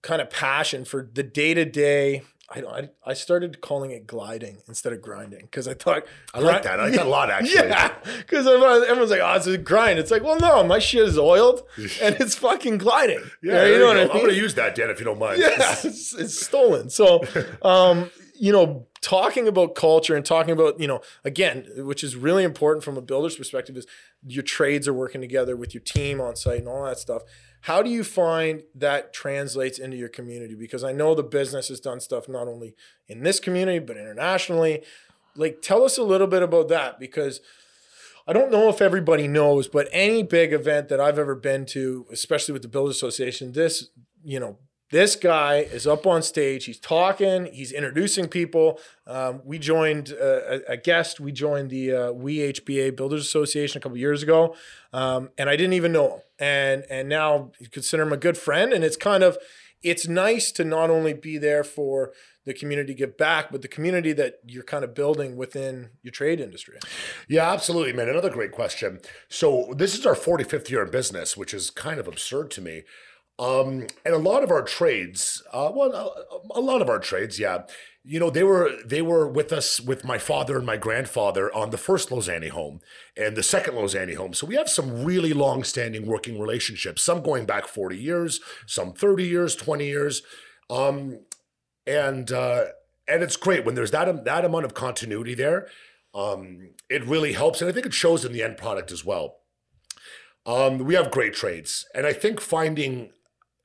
kind 0.02 0.20
of 0.20 0.28
passion 0.30 0.84
for 0.84 1.08
the 1.12 1.22
day 1.22 1.54
to 1.54 1.64
day. 1.64 2.22
I 2.50 2.60
don't. 2.60 2.72
I, 2.72 2.88
I 3.10 3.14
started 3.14 3.60
calling 3.62 3.90
it 3.90 4.06
gliding 4.06 4.58
instead 4.68 4.92
of 4.92 5.00
grinding 5.00 5.40
because 5.42 5.66
I 5.66 5.74
thought 5.74 6.04
I 6.34 6.40
like 6.40 6.62
that. 6.64 6.78
I 6.78 6.84
like 6.84 6.94
that 6.94 7.06
a 7.06 7.08
lot, 7.08 7.30
actually. 7.30 7.68
Yeah, 7.68 7.94
because 8.18 8.46
everyone's 8.46 9.10
like, 9.10 9.20
"Oh, 9.22 9.34
it's 9.34 9.46
a 9.46 9.56
grind." 9.56 9.98
It's 9.98 10.10
like, 10.10 10.22
well, 10.22 10.38
no, 10.38 10.62
my 10.62 10.78
shit 10.78 11.08
is 11.08 11.18
oiled 11.18 11.62
and 12.02 12.16
it's 12.20 12.34
fucking 12.34 12.78
gliding. 12.78 13.22
Yeah, 13.42 13.64
you 13.64 13.78
know 13.78 13.78
you 13.78 13.86
what 13.86 13.96
I 13.96 14.04
mean. 14.04 14.10
I'm 14.24 14.28
to 14.28 14.34
use 14.34 14.54
that, 14.56 14.74
Dan, 14.74 14.90
if 14.90 14.98
you 14.98 15.06
don't 15.06 15.18
mind. 15.18 15.40
yeah, 15.40 15.48
it's, 15.84 16.14
it's 16.14 16.38
stolen. 16.38 16.90
So, 16.90 17.22
um, 17.62 18.10
you 18.34 18.52
know, 18.52 18.86
talking 19.00 19.48
about 19.48 19.74
culture 19.74 20.14
and 20.14 20.24
talking 20.24 20.52
about, 20.52 20.78
you 20.80 20.86
know, 20.86 21.00
again, 21.24 21.66
which 21.78 22.04
is 22.04 22.14
really 22.14 22.44
important 22.44 22.84
from 22.84 22.96
a 22.96 23.02
builder's 23.02 23.36
perspective, 23.36 23.76
is 23.76 23.86
your 24.26 24.42
trades 24.42 24.86
are 24.86 24.94
working 24.94 25.20
together 25.20 25.56
with 25.56 25.72
your 25.72 25.82
team 25.82 26.20
on 26.20 26.36
site 26.36 26.58
and 26.58 26.68
all 26.68 26.84
that 26.84 26.98
stuff. 26.98 27.22
How 27.64 27.82
do 27.82 27.88
you 27.88 28.04
find 28.04 28.62
that 28.74 29.14
translates 29.14 29.78
into 29.78 29.96
your 29.96 30.10
community? 30.10 30.54
Because 30.54 30.84
I 30.84 30.92
know 30.92 31.14
the 31.14 31.22
business 31.22 31.68
has 31.68 31.80
done 31.80 31.98
stuff 31.98 32.28
not 32.28 32.46
only 32.46 32.74
in 33.08 33.22
this 33.22 33.40
community 33.40 33.78
but 33.78 33.96
internationally. 33.96 34.82
Like, 35.34 35.62
tell 35.62 35.82
us 35.82 35.96
a 35.96 36.02
little 36.02 36.26
bit 36.26 36.42
about 36.42 36.68
that 36.68 37.00
because. 37.00 37.40
I 38.26 38.32
don't 38.32 38.50
know 38.50 38.70
if 38.70 38.80
everybody 38.80 39.28
knows, 39.28 39.68
but 39.68 39.86
any 39.92 40.22
big 40.22 40.54
event 40.54 40.88
that 40.88 40.98
I've 40.98 41.18
ever 41.18 41.34
been 41.34 41.66
to, 41.66 42.06
especially 42.10 42.54
with 42.54 42.62
the 42.62 42.68
Builders 42.68 42.96
Association, 42.96 43.52
this, 43.52 43.90
you 44.24 44.40
know, 44.40 44.56
this 44.90 45.16
guy 45.16 45.56
is 45.56 45.86
up 45.86 46.06
on 46.06 46.22
stage. 46.22 46.66
He's 46.66 46.78
talking. 46.78 47.46
He's 47.46 47.72
introducing 47.72 48.28
people. 48.28 48.78
Um, 49.06 49.40
we 49.44 49.58
joined 49.58 50.12
uh, 50.12 50.24
a, 50.24 50.60
a 50.72 50.76
guest. 50.76 51.20
We 51.20 51.32
joined 51.32 51.70
the 51.70 51.92
uh, 51.92 52.12
We 52.12 52.38
HBA 52.38 52.96
Builders 52.96 53.22
Association 53.22 53.78
a 53.78 53.80
couple 53.80 53.98
years 53.98 54.22
ago, 54.22 54.54
um, 54.92 55.30
and 55.38 55.48
I 55.48 55.56
didn't 55.56 55.72
even 55.72 55.92
know 55.92 56.14
him. 56.14 56.20
And 56.38 56.84
and 56.90 57.08
now 57.08 57.52
you 57.58 57.68
consider 57.68 58.02
him 58.02 58.12
a 58.12 58.16
good 58.16 58.36
friend. 58.36 58.72
And 58.72 58.84
it's 58.84 58.96
kind 58.96 59.22
of 59.22 59.38
it's 59.82 60.08
nice 60.08 60.50
to 60.52 60.64
not 60.64 60.90
only 60.90 61.12
be 61.12 61.38
there 61.38 61.62
for 61.62 62.12
the 62.44 62.54
community 62.54 62.94
give 62.94 63.16
back, 63.16 63.50
but 63.50 63.62
the 63.62 63.68
community 63.68 64.12
that 64.12 64.40
you're 64.46 64.62
kind 64.62 64.84
of 64.84 64.94
building 64.94 65.36
within 65.36 65.90
your 66.02 66.10
trade 66.10 66.40
industry. 66.40 66.78
Yeah, 67.28 67.50
absolutely, 67.50 67.92
man. 67.92 68.08
Another 68.08 68.30
great 68.30 68.52
question. 68.52 69.00
So 69.28 69.72
this 69.76 69.98
is 69.98 70.04
our 70.04 70.14
45th 70.14 70.70
year 70.70 70.84
in 70.84 70.90
business, 70.90 71.36
which 71.36 71.54
is 71.54 71.70
kind 71.70 71.98
of 71.98 72.06
absurd 72.06 72.50
to 72.52 72.60
me. 72.60 72.82
Um, 73.38 73.88
and 74.04 74.14
a 74.14 74.18
lot 74.18 74.44
of 74.44 74.50
our 74.50 74.62
trades, 74.62 75.42
uh, 75.52 75.70
well, 75.74 75.92
a, 75.92 76.58
a 76.58 76.60
lot 76.60 76.80
of 76.80 76.88
our 76.88 77.00
trades, 77.00 77.38
yeah, 77.38 77.62
you 78.04 78.20
know, 78.20 78.30
they 78.30 78.44
were 78.44 78.70
they 78.84 79.02
were 79.02 79.26
with 79.26 79.52
us 79.52 79.80
with 79.80 80.04
my 80.04 80.18
father 80.18 80.56
and 80.56 80.66
my 80.66 80.76
grandfather 80.76 81.52
on 81.54 81.70
the 81.70 81.78
first 81.78 82.10
Losani 82.10 82.50
home 82.50 82.80
and 83.16 83.36
the 83.36 83.42
second 83.42 83.74
Losani 83.74 84.14
home. 84.14 84.34
So 84.34 84.46
we 84.46 84.54
have 84.56 84.68
some 84.68 85.04
really 85.04 85.32
long-standing 85.32 86.06
working 86.06 86.38
relationships. 86.38 87.02
Some 87.02 87.22
going 87.22 87.46
back 87.46 87.66
40 87.66 87.96
years, 87.96 88.40
some 88.66 88.92
30 88.92 89.24
years, 89.24 89.56
20 89.56 89.86
years, 89.86 90.22
um, 90.70 91.20
and 91.86 92.30
uh, 92.30 92.66
and 93.08 93.22
it's 93.22 93.36
great 93.36 93.64
when 93.64 93.74
there's 93.74 93.90
that 93.90 94.24
that 94.24 94.44
amount 94.44 94.66
of 94.66 94.74
continuity 94.74 95.34
there 95.34 95.66
um, 96.14 96.70
it 96.88 97.04
really 97.04 97.32
helps, 97.32 97.60
and 97.60 97.68
I 97.68 97.72
think 97.72 97.86
it 97.86 97.94
shows 97.94 98.24
in 98.24 98.32
the 98.32 98.42
end 98.42 98.56
product 98.56 98.92
as 98.92 99.04
well. 99.04 99.38
Um, 100.46 100.78
we 100.78 100.94
have 100.94 101.10
great 101.10 101.34
trades, 101.34 101.86
and 101.94 102.06
I 102.06 102.12
think 102.12 102.40
finding 102.40 103.10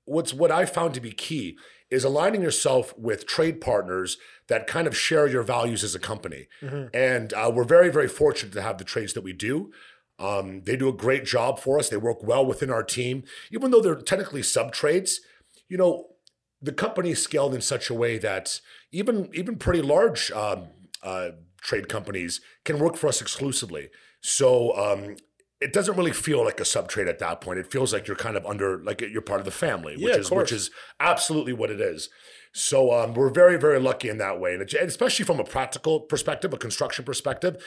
what's 0.10 0.34
what 0.34 0.52
I 0.52 0.65
found 0.65 0.93
to 0.95 1.02
be 1.02 1.12
key 1.12 1.58
is 1.89 2.04
aligning 2.04 2.41
yourself 2.41 2.93
with 2.98 3.26
trade 3.26 3.62
partners 3.62 4.17
that 4.48 4.67
kind 4.67 4.88
of 4.88 4.95
share 4.95 5.28
your 5.28 5.43
values 5.43 5.84
as 5.84 5.95
a 5.95 6.00
company. 6.00 6.48
And 6.93 7.34
uh, 7.34 7.52
we're 7.54 7.63
very, 7.63 7.89
very 7.89 8.08
fortunate 8.08 8.54
to 8.54 8.62
have 8.62 8.78
the 8.78 8.84
trades 8.84 9.13
that 9.13 9.24
we 9.24 9.34
do. 9.34 9.72
Um, 10.19 10.62
they 10.63 10.76
do 10.76 10.89
a 10.89 10.93
great 10.93 11.26
job 11.26 11.60
for 11.60 11.80
us. 11.80 11.89
They 11.89 11.98
work 11.98 12.22
well 12.24 12.45
within 12.45 12.69
our 12.69 12.84
team, 12.84 13.24
even 13.52 13.72
though 13.72 13.82
they're 13.82 13.95
technically 13.95 14.43
sub 14.43 14.72
trades. 14.72 15.22
You 15.67 15.78
know, 15.78 16.08
the 16.62 16.74
company 16.74 17.15
scaled 17.15 17.56
in 17.56 17.62
such 17.62 17.89
a 17.89 17.93
way 17.93 18.17
that 18.17 18.60
even 18.91 19.30
even 19.34 19.56
pretty 19.58 19.82
large 19.82 20.32
um, 20.32 20.67
uh, 21.02 21.30
trade 21.62 21.88
companies 21.88 22.41
can 22.65 22.80
work 22.80 22.98
for 22.98 23.08
us 23.08 23.22
exclusively. 23.22 23.89
So 24.22 24.76
um, 24.76 25.15
it 25.62 25.74
doesn't 25.74 25.98
really 25.98 26.13
feel 26.13 26.43
like 26.43 26.60
a 26.60 26.65
sub 26.65 26.88
trade 26.88 27.08
at 27.08 27.19
that 27.19 27.41
point. 27.41 27.60
It 27.60 27.69
feels 27.72 27.91
like 27.93 28.08
you're 28.08 28.15
kind 28.15 28.38
of 28.38 28.45
under 28.45 28.82
like 28.84 29.02
you're 29.02 29.22
part 29.22 29.39
of 29.41 29.45
the 29.45 29.52
family, 29.52 29.93
which 29.93 30.04
Yeah, 30.06 30.13
of 30.15 30.19
is 30.22 30.32
which 30.32 30.52
is 30.52 30.72
absolutely 31.00 31.54
what 31.54 31.69
it 31.69 31.82
is. 31.82 32.10
So 32.54 32.91
um, 32.93 33.13
we're 33.13 33.30
very 33.30 33.58
very 33.58 33.80
lucky 33.80 34.10
in 34.10 34.17
that 34.19 34.39
way, 34.39 34.54
and 34.54 34.62
it- 34.62 34.74
and 34.74 34.88
especially 34.88 35.26
from 35.26 35.39
a 35.39 35.43
practical 35.43 36.00
perspective, 36.02 36.54
a 36.54 36.58
construction 36.58 37.04
perspective, 37.06 37.63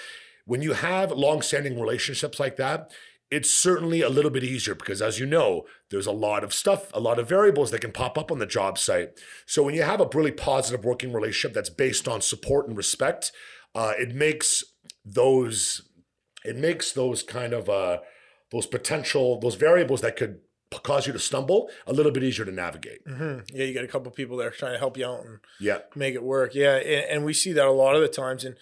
when 0.46 0.62
you 0.62 0.72
have 0.72 1.12
long-standing 1.12 1.78
relationships 1.80 2.40
like 2.40 2.56
that. 2.56 2.90
It's 3.30 3.50
certainly 3.50 4.02
a 4.02 4.10
little 4.10 4.30
bit 4.30 4.44
easier 4.44 4.74
because, 4.74 5.00
as 5.00 5.18
you 5.18 5.24
know, 5.24 5.64
there's 5.88 6.04
a 6.06 6.12
lot 6.12 6.44
of 6.44 6.52
stuff, 6.52 6.90
a 6.92 7.00
lot 7.00 7.18
of 7.18 7.26
variables 7.26 7.70
that 7.70 7.80
can 7.80 7.90
pop 7.90 8.18
up 8.18 8.30
on 8.30 8.40
the 8.40 8.44
job 8.44 8.76
site. 8.76 9.18
So, 9.46 9.62
when 9.62 9.74
you 9.74 9.84
have 9.84 10.02
a 10.02 10.08
really 10.12 10.32
positive 10.32 10.84
working 10.84 11.14
relationship 11.14 11.54
that's 11.54 11.70
based 11.70 12.06
on 12.06 12.20
support 12.20 12.68
and 12.68 12.76
respect, 12.76 13.32
uh, 13.74 13.94
it 13.98 14.14
makes 14.14 14.62
those 15.02 15.80
it 16.44 16.56
makes 16.56 16.92
those 16.92 17.22
kind 17.22 17.52
of 17.52 17.68
uh, 17.68 17.98
those 18.50 18.66
potential 18.66 19.38
those 19.40 19.54
variables 19.54 20.00
that 20.02 20.16
could 20.16 20.40
cause 20.82 21.06
you 21.06 21.12
to 21.12 21.18
stumble 21.18 21.68
a 21.86 21.92
little 21.92 22.10
bit 22.12 22.22
easier 22.24 22.44
to 22.46 22.52
navigate. 22.52 23.00
hmm 23.06 23.40
Yeah, 23.52 23.64
you 23.64 23.74
got 23.74 23.84
a 23.84 23.88
couple 23.88 24.10
people 24.10 24.36
there 24.38 24.50
trying 24.50 24.72
to 24.72 24.78
help 24.78 24.96
you 24.96 25.06
out 25.06 25.24
and 25.24 25.38
Yeah, 25.60 25.80
make 25.94 26.14
it 26.14 26.22
work. 26.22 26.54
Yeah, 26.54 26.76
and, 26.76 27.04
and 27.10 27.24
we 27.24 27.32
see 27.34 27.52
that 27.52 27.66
a 27.66 27.70
lot 27.70 27.94
of 27.94 28.00
the 28.00 28.08
times, 28.08 28.44
and 28.44 28.56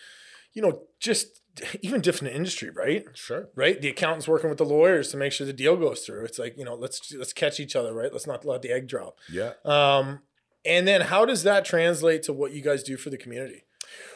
you 0.53 0.61
know, 0.63 0.83
just 0.99 1.41
even 1.83 2.01
different 2.01 2.35
industry, 2.35 2.71
right? 2.71 3.05
sure. 3.15 3.49
Right, 3.55 3.81
the 3.81 3.89
accountant's 3.89 4.27
working 4.29 4.49
with 4.51 4.59
the 4.59 4.65
lawyers 4.65 5.09
to 5.11 5.17
make 5.17 5.33
sure 5.33 5.47
the 5.47 5.53
deal 5.53 5.77
goes 5.77 6.01
through. 6.05 6.25
It's 6.25 6.39
like 6.39 6.57
you 6.59 6.65
know, 6.65 6.75
let's 6.75 7.13
let's 7.15 7.33
catch 7.33 7.61
each 7.61 7.77
other, 7.77 7.93
right? 7.95 8.13
Let's 8.13 8.27
not 8.27 8.45
let 8.45 8.63
the 8.63 8.71
egg 8.73 8.89
drop. 8.89 9.17
Yeah. 9.31 9.53
Um, 9.65 10.21
and 10.65 10.87
then 10.87 11.03
how 11.03 11.25
does 11.25 11.43
that 11.45 11.65
translate 11.65 12.23
to 12.25 12.33
what 12.33 12.53
you 12.53 12.61
guys 12.61 12.83
do 12.83 12.97
for 12.97 13.09
the 13.11 13.17
community? 13.17 13.63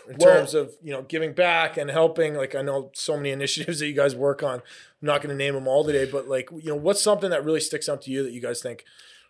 In 0.09 0.17
Well- 0.19 0.35
terms 0.37 0.55
of 0.55 0.75
you 0.83 0.93
know 0.93 1.03
giving 1.03 1.33
back 1.33 1.77
and 1.77 1.91
helping, 1.91 2.35
like 2.35 2.55
I 2.55 2.63
know 2.63 2.91
so 2.95 3.17
many 3.17 3.31
initiatives 3.39 3.79
that 3.81 3.87
you 3.87 3.95
guys 3.95 4.15
work 4.15 4.43
on. 4.43 4.57
I'm 4.57 5.07
not 5.07 5.21
going 5.23 5.31
to 5.31 5.37
name 5.37 5.55
them 5.55 5.69
all 5.69 5.85
today, 5.85 6.05
but 6.11 6.29
like 6.29 6.51
you 6.51 6.67
know, 6.71 6.77
what's 6.77 7.03
something 7.03 7.31
that 7.31 7.45
really 7.45 7.61
sticks 7.61 7.89
out 7.89 8.03
to 8.03 8.11
you 8.11 8.23
that 8.23 8.33
you 8.33 8.41
guys 8.41 8.63
think, 8.63 8.85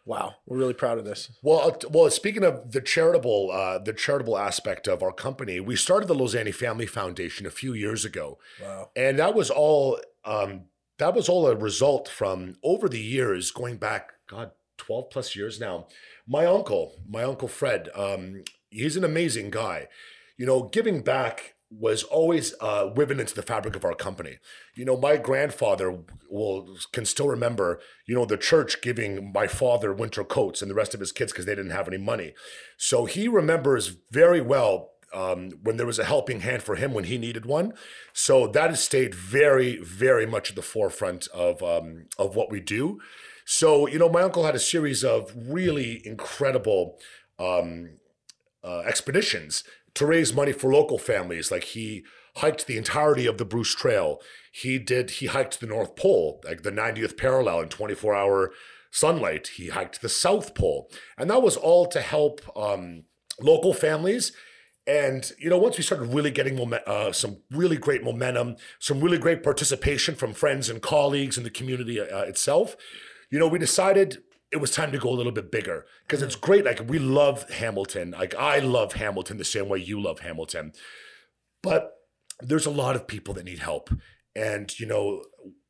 wow, 0.05 0.35
we're 0.47 0.59
really 0.59 0.75
proud 0.75 0.99
of 0.99 1.05
this. 1.05 1.31
Well, 1.43 1.61
uh, 1.71 1.89
well. 1.91 2.11
Speaking 2.11 2.45
of 2.45 2.73
the 2.73 2.81
charitable, 2.81 3.51
uh, 3.53 3.79
the 3.79 3.93
charitable 3.93 4.37
aspect 4.39 4.87
of 4.87 5.03
our 5.03 5.13
company, 5.13 5.61
we 5.61 5.77
started 5.77 6.07
the 6.09 6.15
Losani 6.15 6.55
Family 6.55 6.87
Foundation 6.87 7.47
a 7.47 7.51
few 7.51 7.73
years 7.73 8.05
ago, 8.05 8.39
Wow. 8.63 8.91
and 8.97 9.19
that 9.19 9.35
was 9.35 9.51
all. 9.51 10.01
Um, 10.25 10.67
that 10.99 11.13
was 11.13 11.29
all 11.29 11.49
a 11.49 11.57
result 11.57 12.09
from 12.09 12.55
over 12.63 12.89
the 12.89 13.01
years, 13.01 13.51
going 13.51 13.79
back, 13.79 14.13
God, 14.29 14.53
twelve 14.79 15.11
plus 15.11 15.35
years 15.35 15.59
now. 15.59 15.89
My 16.27 16.47
uncle, 16.47 16.95
my 17.09 17.25
uncle 17.25 17.49
Fred, 17.49 17.89
um, 17.97 18.45
he's 18.71 18.97
an 18.97 19.03
amazing 19.05 19.51
guy. 19.51 19.89
You 20.37 20.47
know, 20.47 20.65
giving 20.65 21.03
back 21.03 21.55
was 21.71 22.03
always 22.05 22.55
uh, 22.61 22.91
woven 22.95 23.19
into 23.21 23.35
the 23.35 23.43
fabric 23.43 23.75
of 23.75 23.85
our 23.85 23.95
company. 23.95 24.39
You 24.75 24.85
know, 24.85 24.97
my 24.97 25.17
grandfather 25.17 25.99
will 26.31 26.77
can 26.93 27.05
still 27.05 27.29
remember, 27.29 27.81
you 28.07 28.15
know, 28.15 28.25
the 28.25 28.37
church 28.37 28.81
giving 28.81 29.33
my 29.33 29.47
father 29.47 29.93
winter 29.93 30.25
coats 30.25 30.63
and 30.63 30.71
the 30.71 30.75
rest 30.75 30.95
of 30.95 31.01
his 31.01 31.13
kids 31.13 31.33
because 31.33 31.47
they 31.47 31.55
didn't 31.55 31.73
have 31.73 31.89
any 31.89 31.99
money. 31.99 32.35
So 32.77 33.07
he 33.07 33.29
remembers 33.29 33.97
very 34.11 34.41
well 34.41 34.91
um, 35.13 35.51
when 35.63 35.77
there 35.77 35.87
was 35.87 35.99
a 35.99 36.05
helping 36.05 36.41
hand 36.41 36.63
for 36.63 36.75
him 36.77 36.93
when 36.93 37.05
he 37.05 37.19
needed 37.19 37.47
one. 37.47 37.73
So 38.13 38.47
that 38.49 38.71
has 38.71 38.83
stayed 38.83 39.15
very, 39.15 39.79
very 39.79 40.27
much 40.27 40.51
at 40.51 40.57
the 40.57 40.63
forefront 40.63 41.29
of 41.29 41.63
um, 41.63 42.07
of 42.19 42.37
what 42.37 42.51
we 42.51 42.61
do. 42.61 43.01
So 43.45 43.89
you 43.89 43.99
know, 43.99 44.09
my 44.09 44.23
uncle 44.23 44.45
had 44.45 44.55
a 44.55 44.61
series 44.61 45.03
of 45.03 45.33
really 45.37 46.03
incredible 46.05 46.99
um, 47.39 47.99
uh, 48.63 48.81
expeditions 48.81 49.65
to 49.95 50.07
raise 50.07 50.35
money 50.35 50.53
for 50.53 50.73
local 50.73 50.99
families. 50.99 51.51
Like 51.51 51.65
he 51.65 52.05
hiked 52.37 52.67
the 52.67 52.77
entirety 52.77 53.27
of 53.27 53.39
the 53.39 53.45
Bruce 53.45 53.75
Trail. 53.75 54.21
He 54.53 54.79
did. 54.79 55.11
He 55.11 55.27
hiked 55.27 55.61
the 55.61 55.67
North 55.67 55.97
Pole, 55.97 56.41
like 56.45 56.63
the 56.63 56.73
90th 56.73 57.17
parallel 57.17 57.61
in 57.61 57.69
24 57.69 58.15
hour 58.15 58.53
sunlight. 58.91 59.49
He 59.57 59.69
hiked 59.69 60.03
the 60.03 60.09
South 60.09 60.55
Pole, 60.55 60.91
and 61.17 61.31
that 61.31 61.43
was 61.43 61.57
all 61.57 61.87
to 61.87 62.01
help 62.01 62.41
um, 62.57 63.05
local 63.41 63.75
families. 63.75 64.33
And 64.87 65.31
you 65.39 65.49
know, 65.49 65.59
once 65.59 65.79
we 65.79 65.83
started 65.83 66.13
really 66.13 66.31
getting 66.31 66.73
uh, 66.87 67.13
some 67.13 67.39
really 67.51 67.77
great 67.77 68.05
momentum, 68.05 68.57
some 68.79 69.01
really 69.01 69.19
great 69.19 69.43
participation 69.43 70.15
from 70.15 70.35
friends 70.35 70.69
and 70.69 70.83
colleagues 70.83 71.39
in 71.39 71.45
the 71.45 71.51
community 71.51 72.01
uh, 72.01 72.23
itself, 72.23 72.77
you 73.31 73.39
know, 73.39 73.49
we 73.49 73.59
decided 73.59 74.19
it 74.55 74.61
was 74.61 74.71
time 74.71 74.93
to 74.93 74.99
go 74.99 75.11
a 75.11 75.19
little 75.19 75.33
bit 75.41 75.51
bigger 75.51 75.85
because 76.07 76.23
it's 76.23 76.37
great. 76.37 76.65
Like 76.65 76.81
we 76.89 76.99
love 76.99 77.51
Hamilton. 77.51 78.13
Like 78.13 78.35
I 78.37 78.61
love 78.61 78.95
Hamilton 78.95 79.37
the 79.37 79.45
same 79.45 79.69
way 79.69 79.79
you 79.79 80.01
love 80.01 80.21
Hamilton, 80.21 80.73
but 81.63 81.93
there's 82.41 82.67
a 82.67 82.71
lot 82.71 82.97
of 82.97 83.07
people 83.07 83.35
that 83.35 83.45
need 83.45 83.59
help, 83.61 83.91
and 84.35 84.67
you 84.79 84.87
know, 84.87 85.25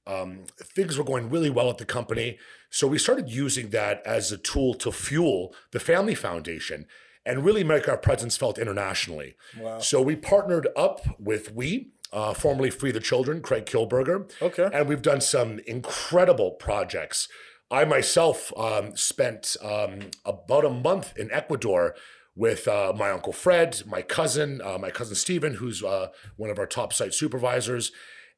um, 0.07 0.44
things 0.77 0.99
were 0.99 1.05
going 1.05 1.31
really 1.31 1.51
well 1.51 1.70
at 1.70 1.79
the 1.79 1.85
company. 1.85 2.38
So 2.70 2.87
we 2.87 2.99
started 2.99 3.29
using 3.31 3.70
that 3.70 4.03
as 4.07 4.33
a 4.33 4.37
tool 4.38 4.75
to 4.75 4.92
fuel 4.92 5.55
the 5.73 5.81
Family 5.81 6.14
Foundation 6.14 6.87
and 7.25 7.44
really 7.44 7.64
make 7.64 7.88
our 7.88 7.97
presence 7.97 8.37
felt 8.37 8.59
internationally. 8.59 9.37
Wow. 9.59 9.79
So 9.79 10.03
we 10.03 10.16
partnered 10.16 10.68
up 10.77 11.01
with 11.18 11.53
We, 11.53 11.92
uh, 12.12 12.35
formerly 12.35 12.70
Free 12.70 12.90
the 12.90 13.01
Children, 13.01 13.40
Craig 13.40 13.64
Kielburger, 13.64 14.31
Okay. 14.42 14.68
and 14.75 14.88
we've 14.88 15.01
done 15.03 15.20
some 15.23 15.61
incredible 15.66 16.51
projects. 16.51 17.29
I 17.70 17.85
myself 17.85 18.53
um, 18.57 18.96
spent 18.96 19.57
um, 19.62 20.11
about 20.24 20.64
a 20.64 20.70
month 20.70 21.16
in 21.16 21.31
Ecuador 21.33 21.94
with 22.37 22.66
uh, 22.66 22.92
my 22.96 23.11
uncle 23.11 23.33
Fred, 23.33 23.83
my 23.87 24.03
cousin, 24.03 24.61
uh, 24.62 24.79
my 24.79 24.90
cousin 24.90 25.14
Stephen, 25.14 25.55
who's 25.55 25.83
uh, 25.83 26.09
one 26.37 26.50
of 26.50 26.59
our 26.59 26.66
top 26.66 26.92
site 26.92 27.14
supervisors. 27.14 27.92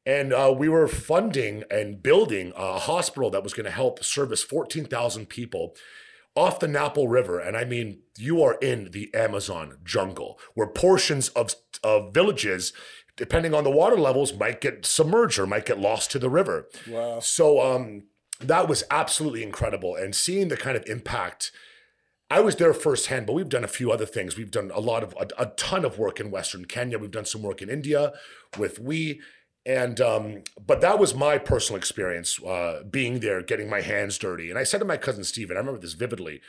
And 0.05 0.31
uh, 0.31 0.53
we 0.57 0.69
were 0.69 0.87
funding 0.87 1.63
and 1.69 2.01
building 2.01 2.53
a 2.55 2.79
hospital 2.79 3.29
that 3.31 3.43
was 3.43 3.53
going 3.53 3.65
to 3.65 3.71
help 3.71 4.03
service 4.03 4.43
14,000 4.43 5.27
people 5.27 5.75
off 6.35 6.59
the 6.59 6.67
Napo 6.67 7.05
River. 7.05 7.39
And 7.39 7.57
I 7.57 7.65
mean, 7.65 7.99
you 8.17 8.41
are 8.43 8.57
in 8.61 8.91
the 8.91 9.13
Amazon 9.13 9.79
jungle 9.83 10.39
where 10.53 10.67
portions 10.67 11.29
of, 11.29 11.55
of 11.83 12.13
villages, 12.13 12.71
depending 13.17 13.53
on 13.53 13.63
the 13.63 13.71
water 13.71 13.97
levels, 13.97 14.33
might 14.33 14.61
get 14.61 14.85
submerged 14.85 15.39
or 15.39 15.47
might 15.47 15.65
get 15.65 15.79
lost 15.79 16.11
to 16.11 16.19
the 16.19 16.29
river. 16.29 16.69
Wow. 16.87 17.19
So 17.19 17.59
um, 17.59 18.03
that 18.39 18.67
was 18.67 18.83
absolutely 18.91 19.43
incredible. 19.43 19.95
And 19.95 20.15
seeing 20.15 20.47
the 20.47 20.57
kind 20.57 20.77
of 20.77 20.85
impact, 20.87 21.51
I 22.29 22.39
was 22.39 22.55
there 22.57 22.73
firsthand, 22.73 23.25
but 23.25 23.33
we've 23.33 23.49
done 23.49 23.63
a 23.63 23.69
few 23.69 23.91
other 23.91 24.05
things. 24.05 24.37
We've 24.37 24.51
done 24.51 24.71
a 24.73 24.79
lot 24.79 25.03
of, 25.03 25.15
a, 25.19 25.27
a 25.43 25.45
ton 25.57 25.85
of 25.85 25.97
work 25.97 26.19
in 26.19 26.31
Western 26.31 26.65
Kenya. 26.65 26.99
We've 26.99 27.11
done 27.11 27.25
some 27.25 27.41
work 27.41 27.61
in 27.61 27.69
India 27.69 28.13
with 28.57 28.79
We. 28.79 29.21
And, 29.65 29.99
um, 29.99 30.43
but 30.65 30.81
that 30.81 30.97
was 30.97 31.13
my 31.13 31.37
personal 31.37 31.77
experience 31.77 32.41
uh, 32.43 32.83
being 32.89 33.19
there, 33.19 33.41
getting 33.41 33.69
my 33.69 33.81
hands 33.81 34.17
dirty. 34.17 34.49
And 34.49 34.57
I 34.57 34.63
said 34.63 34.79
to 34.79 34.85
my 34.85 34.97
cousin 34.97 35.23
Stephen, 35.23 35.57
I 35.57 35.59
remember 35.59 35.81
this 35.81 35.93
vividly. 35.93 36.41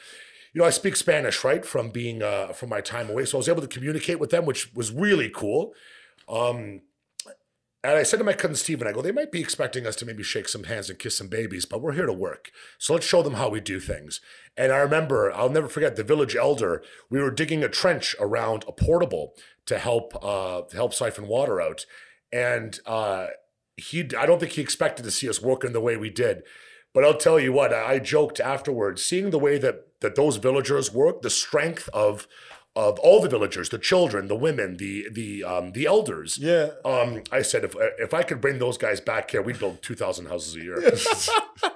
You 0.52 0.60
know, 0.60 0.66
I 0.66 0.70
speak 0.70 0.96
Spanish, 0.96 1.44
right, 1.44 1.64
from 1.64 1.90
being 1.90 2.22
uh, 2.22 2.48
from 2.48 2.70
my 2.70 2.80
time 2.80 3.10
away, 3.10 3.24
so 3.24 3.36
I 3.36 3.40
was 3.40 3.48
able 3.48 3.60
to 3.60 3.68
communicate 3.68 4.18
with 4.18 4.30
them, 4.30 4.46
which 4.46 4.74
was 4.74 4.90
really 4.90 5.30
cool. 5.30 5.74
Um, 6.28 6.80
and 7.84 7.94
I 7.94 8.02
said 8.02 8.18
to 8.18 8.24
my 8.24 8.32
cousin 8.32 8.56
Stephen, 8.56 8.88
I 8.88 8.92
go, 8.92 9.02
they 9.02 9.12
might 9.12 9.30
be 9.30 9.40
expecting 9.40 9.86
us 9.86 9.94
to 9.96 10.06
maybe 10.06 10.24
shake 10.24 10.48
some 10.48 10.64
hands 10.64 10.90
and 10.90 10.98
kiss 10.98 11.16
some 11.16 11.28
babies, 11.28 11.64
but 11.64 11.80
we're 11.80 11.92
here 11.92 12.06
to 12.06 12.12
work. 12.12 12.50
So 12.76 12.94
let's 12.94 13.06
show 13.06 13.22
them 13.22 13.34
how 13.34 13.48
we 13.48 13.60
do 13.60 13.78
things. 13.78 14.20
And 14.56 14.72
I 14.72 14.78
remember, 14.78 15.32
I'll 15.32 15.48
never 15.48 15.68
forget 15.68 15.94
the 15.94 16.02
village 16.02 16.34
elder. 16.34 16.82
We 17.08 17.22
were 17.22 17.30
digging 17.30 17.62
a 17.62 17.68
trench 17.68 18.16
around 18.18 18.64
a 18.66 18.72
portable 18.72 19.34
to 19.66 19.78
help 19.78 20.12
uh, 20.22 20.62
help 20.72 20.92
siphon 20.92 21.28
water 21.28 21.60
out. 21.60 21.86
And 22.32 22.80
uh, 22.84 23.28
he, 23.76 24.00
I 24.18 24.26
don't 24.26 24.40
think 24.40 24.52
he 24.52 24.60
expected 24.60 25.04
to 25.04 25.10
see 25.12 25.28
us 25.28 25.40
working 25.40 25.72
the 25.72 25.80
way 25.80 25.96
we 25.96 26.10
did. 26.10 26.42
But 26.92 27.04
I'll 27.04 27.16
tell 27.16 27.38
you 27.38 27.52
what, 27.52 27.72
I 27.72 28.00
joked 28.00 28.40
afterwards, 28.40 29.04
seeing 29.04 29.30
the 29.30 29.38
way 29.38 29.58
that 29.58 29.84
that 30.00 30.14
those 30.14 30.36
villagers 30.36 30.92
work, 30.92 31.22
the 31.22 31.30
strength 31.30 31.88
of 31.92 32.26
of 32.78 32.96
all 33.00 33.20
the 33.20 33.28
villagers, 33.28 33.70
the 33.70 33.78
children, 33.78 34.28
the 34.28 34.36
women, 34.36 34.76
the 34.76 35.08
the 35.10 35.42
um, 35.42 35.72
the 35.72 35.84
elders. 35.84 36.38
Yeah. 36.38 36.70
Um, 36.84 37.24
I 37.32 37.42
said 37.42 37.64
if 37.64 37.74
if 37.98 38.14
I 38.14 38.22
could 38.22 38.40
bring 38.40 38.60
those 38.60 38.78
guys 38.78 39.00
back 39.00 39.32
here, 39.32 39.42
we'd 39.42 39.58
build 39.58 39.82
two 39.82 39.96
thousand 39.96 40.26
houses 40.26 40.54
a 40.54 40.60
year. 40.60 40.92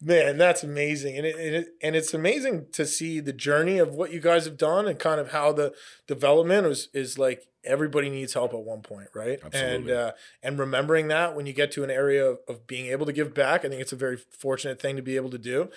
Man, 0.00 0.36
that's 0.36 0.62
amazing, 0.62 1.16
and 1.16 1.26
it, 1.26 1.36
and 1.36 1.54
it 1.54 1.68
and 1.82 1.96
it's 1.96 2.12
amazing 2.12 2.66
to 2.72 2.84
see 2.84 3.20
the 3.20 3.32
journey 3.32 3.78
of 3.78 3.94
what 3.94 4.12
you 4.12 4.18
guys 4.18 4.44
have 4.44 4.56
done 4.56 4.88
and 4.88 4.98
kind 4.98 5.20
of 5.20 5.30
how 5.30 5.52
the 5.52 5.72
development 6.08 6.66
is 6.66 6.88
is 6.92 7.16
like 7.16 7.46
everybody 7.64 8.10
needs 8.10 8.34
help 8.34 8.54
at 8.54 8.60
one 8.60 8.80
point, 8.80 9.08
right? 9.14 9.40
And 9.44 9.54
Absolutely. 9.54 9.92
uh, 9.92 10.12
and 10.42 10.58
remembering 10.58 11.08
that 11.08 11.36
when 11.36 11.46
you 11.46 11.52
get 11.52 11.70
to 11.72 11.84
an 11.84 11.90
area 11.90 12.24
of, 12.26 12.38
of 12.48 12.66
being 12.66 12.86
able 12.86 13.06
to 13.06 13.12
give 13.12 13.34
back, 13.34 13.64
I 13.64 13.68
think 13.68 13.80
it's 13.80 13.92
a 13.92 13.96
very 13.96 14.16
fortunate 14.16 14.80
thing 14.80 14.96
to 14.96 15.02
be 15.02 15.14
able 15.14 15.30
to 15.30 15.38
do. 15.38 15.70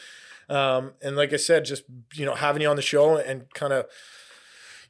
Um, 0.50 0.94
and 1.02 1.16
like 1.16 1.32
I 1.32 1.38
said, 1.38 1.66
just 1.66 1.84
you 2.14 2.26
know, 2.26 2.36
having 2.36 2.64
you 2.64 2.70
on 2.70 2.76
the 2.76 2.82
show 2.82 3.18
and 3.18 3.52
kind 3.54 3.74
of 3.74 3.86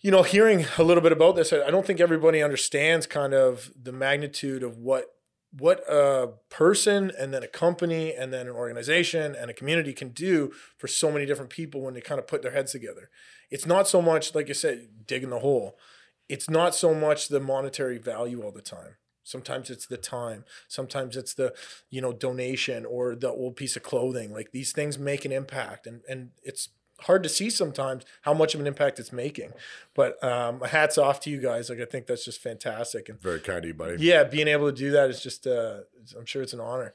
you 0.01 0.09
know, 0.09 0.23
hearing 0.23 0.65
a 0.77 0.83
little 0.83 1.03
bit 1.03 1.11
about 1.11 1.35
this, 1.35 1.53
I 1.53 1.69
don't 1.69 1.85
think 1.85 1.99
everybody 1.99 2.41
understands 2.41 3.05
kind 3.05 3.33
of 3.33 3.71
the 3.81 3.91
magnitude 3.91 4.63
of 4.63 4.77
what 4.77 5.05
what 5.57 5.81
a 5.89 6.29
person 6.49 7.11
and 7.19 7.33
then 7.33 7.43
a 7.43 7.47
company 7.47 8.13
and 8.13 8.31
then 8.31 8.47
an 8.47 8.53
organization 8.53 9.35
and 9.35 9.51
a 9.51 9.53
community 9.53 9.91
can 9.91 10.07
do 10.09 10.49
for 10.77 10.87
so 10.87 11.11
many 11.11 11.25
different 11.25 11.51
people 11.51 11.81
when 11.81 11.93
they 11.93 11.99
kind 11.99 12.19
of 12.19 12.27
put 12.27 12.41
their 12.41 12.53
heads 12.53 12.71
together. 12.71 13.09
It's 13.49 13.65
not 13.65 13.85
so 13.85 14.01
much 14.01 14.33
like 14.33 14.49
I 14.49 14.53
said, 14.53 14.87
digging 15.05 15.29
the 15.29 15.39
hole. 15.39 15.77
It's 16.29 16.49
not 16.49 16.73
so 16.73 16.93
much 16.93 17.27
the 17.27 17.41
monetary 17.41 17.97
value 17.97 18.41
all 18.41 18.53
the 18.53 18.61
time. 18.61 18.95
Sometimes 19.23 19.69
it's 19.69 19.85
the 19.85 19.97
time. 19.97 20.45
Sometimes 20.69 21.17
it's 21.17 21.33
the, 21.33 21.53
you 21.89 22.01
know, 22.01 22.13
donation 22.13 22.85
or 22.85 23.15
the 23.15 23.29
old 23.29 23.57
piece 23.57 23.75
of 23.75 23.83
clothing. 23.83 24.31
Like 24.31 24.53
these 24.53 24.71
things 24.71 24.97
make 24.97 25.25
an 25.25 25.33
impact 25.33 25.85
and 25.85 26.01
and 26.07 26.29
it's 26.43 26.69
hard 27.03 27.23
to 27.23 27.29
see 27.29 27.49
sometimes 27.49 28.05
how 28.21 28.33
much 28.33 28.53
of 28.55 28.61
an 28.61 28.67
impact 28.67 28.99
it's 28.99 29.11
making. 29.11 29.51
But 29.93 30.23
um, 30.23 30.61
hats 30.61 30.97
off 30.97 31.19
to 31.21 31.29
you 31.29 31.41
guys. 31.41 31.69
Like 31.69 31.79
I 31.79 31.85
think 31.85 32.07
that's 32.07 32.23
just 32.23 32.41
fantastic. 32.41 33.09
And 33.09 33.21
Very 33.21 33.39
kind 33.39 33.59
of 33.59 33.65
you, 33.65 33.73
buddy. 33.73 33.97
yeah, 34.03 34.23
being 34.23 34.47
able 34.47 34.71
to 34.71 34.75
do 34.75 34.91
that 34.91 35.09
is 35.09 35.21
just, 35.21 35.45
uh, 35.45 35.79
I'm 36.17 36.25
sure 36.25 36.41
it's 36.41 36.53
an 36.53 36.61
honor. 36.61 36.93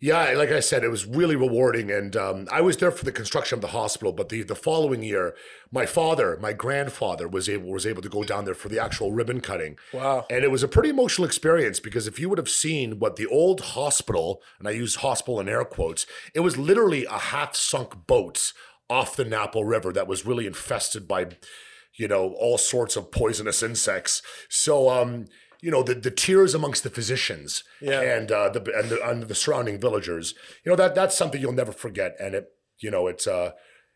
Yeah, 0.00 0.32
like 0.32 0.50
I 0.50 0.60
said, 0.60 0.82
it 0.82 0.88
was 0.88 1.04
really 1.04 1.36
rewarding, 1.36 1.90
and 1.90 2.16
um, 2.16 2.48
I 2.50 2.60
was 2.60 2.78
there 2.78 2.90
for 2.90 3.04
the 3.04 3.12
construction 3.12 3.56
of 3.56 3.60
the 3.60 3.68
hospital. 3.68 4.12
But 4.12 4.30
the 4.30 4.42
the 4.42 4.54
following 4.54 5.02
year, 5.02 5.34
my 5.70 5.86
father, 5.86 6.38
my 6.40 6.52
grandfather, 6.52 7.28
was 7.28 7.48
able 7.48 7.70
was 7.70 7.86
able 7.86 8.02
to 8.02 8.08
go 8.08 8.24
down 8.24 8.44
there 8.44 8.54
for 8.54 8.68
the 8.68 8.78
actual 8.80 9.12
ribbon 9.12 9.40
cutting. 9.40 9.76
Wow. 9.92 10.26
And 10.30 10.42
it 10.42 10.50
was 10.50 10.62
a 10.62 10.68
pretty 10.68 10.88
emotional 10.88 11.26
experience 11.26 11.80
because 11.80 12.06
if 12.06 12.18
you 12.18 12.28
would 12.30 12.38
have 12.38 12.48
seen 12.48 12.98
what 12.98 13.16
the 13.16 13.26
old 13.26 13.60
hospital, 13.60 14.42
and 14.58 14.66
I 14.66 14.72
use 14.72 14.96
hospital 14.96 15.38
in 15.38 15.48
air 15.48 15.64
quotes, 15.64 16.06
it 16.34 16.40
was 16.40 16.56
literally 16.56 17.04
a 17.04 17.18
half 17.18 17.54
sunk 17.54 18.06
boat 18.06 18.52
off 18.92 19.16
the 19.16 19.24
Napo 19.24 19.60
River 19.74 19.90
that 19.92 20.06
was 20.06 20.26
really 20.26 20.46
infested 20.46 21.08
by, 21.08 21.20
you 22.00 22.08
know, 22.12 22.24
all 22.44 22.58
sorts 22.58 22.94
of 22.96 23.10
poisonous 23.10 23.62
insects. 23.62 24.22
So, 24.48 24.74
um, 24.90 25.26
you 25.62 25.70
know, 25.70 25.82
the, 25.82 25.94
the 25.94 26.10
tears 26.10 26.54
amongst 26.54 26.82
the 26.82 26.90
physicians 26.90 27.64
Yeah. 27.80 28.00
and 28.14 28.30
uh, 28.30 28.48
the 28.50 28.60
and 28.78 28.88
the, 28.90 28.98
and 29.08 29.22
the 29.22 29.34
surrounding 29.34 29.78
villagers, 29.80 30.34
you 30.64 30.70
know, 30.70 30.76
that 30.76 30.94
that's 30.94 31.16
something 31.16 31.40
you'll 31.40 31.52
never 31.62 31.72
forget. 31.72 32.16
And 32.20 32.34
it, 32.34 32.46
you 32.84 32.90
know, 32.90 33.06
it's 33.12 33.26
uh, 33.26 33.50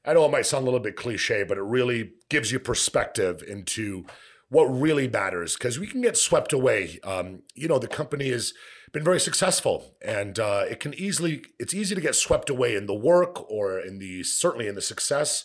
I 0.04 0.14
know 0.14 0.24
it 0.24 0.30
might 0.30 0.46
sound 0.46 0.62
a 0.62 0.66
little 0.70 0.80
bit 0.88 0.96
cliche, 0.96 1.42
but 1.48 1.58
it 1.58 1.62
really 1.78 2.12
gives 2.30 2.52
you 2.52 2.60
perspective 2.60 3.42
into 3.46 4.04
what 4.48 4.64
really 4.64 5.08
matters 5.08 5.54
because 5.54 5.78
we 5.78 5.86
can 5.86 6.00
get 6.00 6.16
swept 6.16 6.52
away. 6.52 6.98
Um, 7.02 7.42
you 7.54 7.68
know, 7.68 7.78
the 7.78 7.88
company 7.88 8.30
has 8.30 8.54
been 8.92 9.04
very 9.04 9.20
successful, 9.20 9.96
and 10.00 10.38
uh, 10.38 10.64
it 10.68 10.80
can 10.80 10.94
easily 10.94 11.42
it's 11.58 11.74
easy 11.74 11.94
to 11.94 12.00
get 12.00 12.14
swept 12.14 12.50
away 12.50 12.76
in 12.76 12.86
the 12.86 12.94
work 12.94 13.50
or 13.50 13.78
in 13.78 13.98
the 13.98 14.22
certainly 14.22 14.68
in 14.68 14.74
the 14.74 14.82
success. 14.82 15.44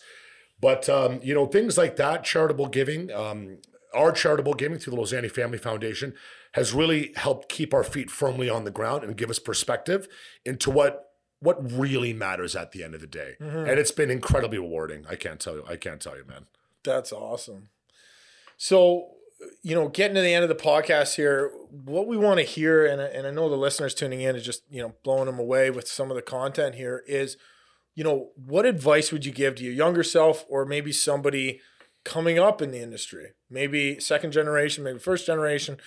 But 0.60 0.88
um, 0.88 1.20
you 1.24 1.34
know, 1.34 1.48
things 1.48 1.78
like 1.78 1.96
that, 1.96 2.24
charitable 2.24 2.68
giving, 2.68 3.12
um, 3.12 3.58
our 3.94 4.12
charitable 4.12 4.54
giving 4.54 4.78
through 4.78 4.96
the 4.96 5.02
Losani 5.02 5.32
Family 5.32 5.58
Foundation 5.58 6.14
has 6.54 6.74
really 6.74 7.14
helped 7.16 7.50
keep 7.50 7.74
our 7.74 7.84
feet 7.84 8.12
firmly 8.12 8.50
on 8.50 8.66
the 8.66 8.72
ground 8.72 9.04
and 9.04 9.18
give 9.18 9.30
us 9.30 9.40
perspective 9.40 10.08
into 10.46 10.70
what 10.70 11.08
what 11.40 11.58
really 11.72 12.14
matters 12.14 12.56
at 12.56 12.72
the 12.72 12.84
end 12.84 12.94
of 12.94 13.02
the 13.02 13.08
day. 13.08 13.34
And 13.68 13.80
it's 13.80 13.92
been 13.92 14.12
incredibly 14.12 14.60
rewarding. 14.60 15.06
I 15.10 15.16
can't 15.16 15.40
tell 15.40 15.56
you. 15.56 15.66
I 15.68 15.76
can't 15.76 16.00
tell 16.00 16.16
you, 16.16 16.24
man. 16.28 16.46
That's 16.84 17.12
awesome. 17.12 17.70
So, 18.64 19.08
you 19.64 19.74
know, 19.74 19.88
getting 19.88 20.14
to 20.14 20.22
the 20.22 20.36
end 20.36 20.44
of 20.44 20.50
the 20.50 20.54
podcast 20.54 21.16
here, 21.16 21.52
what 21.72 22.06
we 22.06 22.16
want 22.16 22.38
to 22.38 22.46
hear, 22.46 22.86
and, 22.86 23.02
and 23.02 23.26
I 23.26 23.32
know 23.32 23.50
the 23.50 23.56
listeners 23.56 23.96
tuning 23.96 24.22
in 24.22 24.36
is 24.36 24.46
just, 24.46 24.62
you 24.70 24.84
know, 24.84 24.94
blowing 25.04 25.26
them 25.26 25.40
away 25.40 25.72
with 25.72 25.88
some 25.88 26.12
of 26.12 26.16
the 26.16 26.22
content 26.22 26.76
here 26.76 27.02
is, 27.08 27.38
you 27.96 28.04
know, 28.04 28.30
what 28.36 28.68
advice 28.68 29.12
would 29.12 29.26
you 29.26 29.32
give 29.32 29.56
to 29.56 29.64
your 29.64 29.74
younger 29.74 30.04
self 30.04 30.46
or 30.48 30.64
maybe 30.64 30.92
somebody 30.92 31.60
coming 32.04 32.38
up 32.38 32.62
in 32.62 32.70
the 32.70 32.80
industry? 32.80 33.32
Maybe 33.50 34.00
second 34.00 34.32
generation, 34.32 34.84
maybe 34.84 35.00
first 35.00 35.26
generation, 35.26 35.78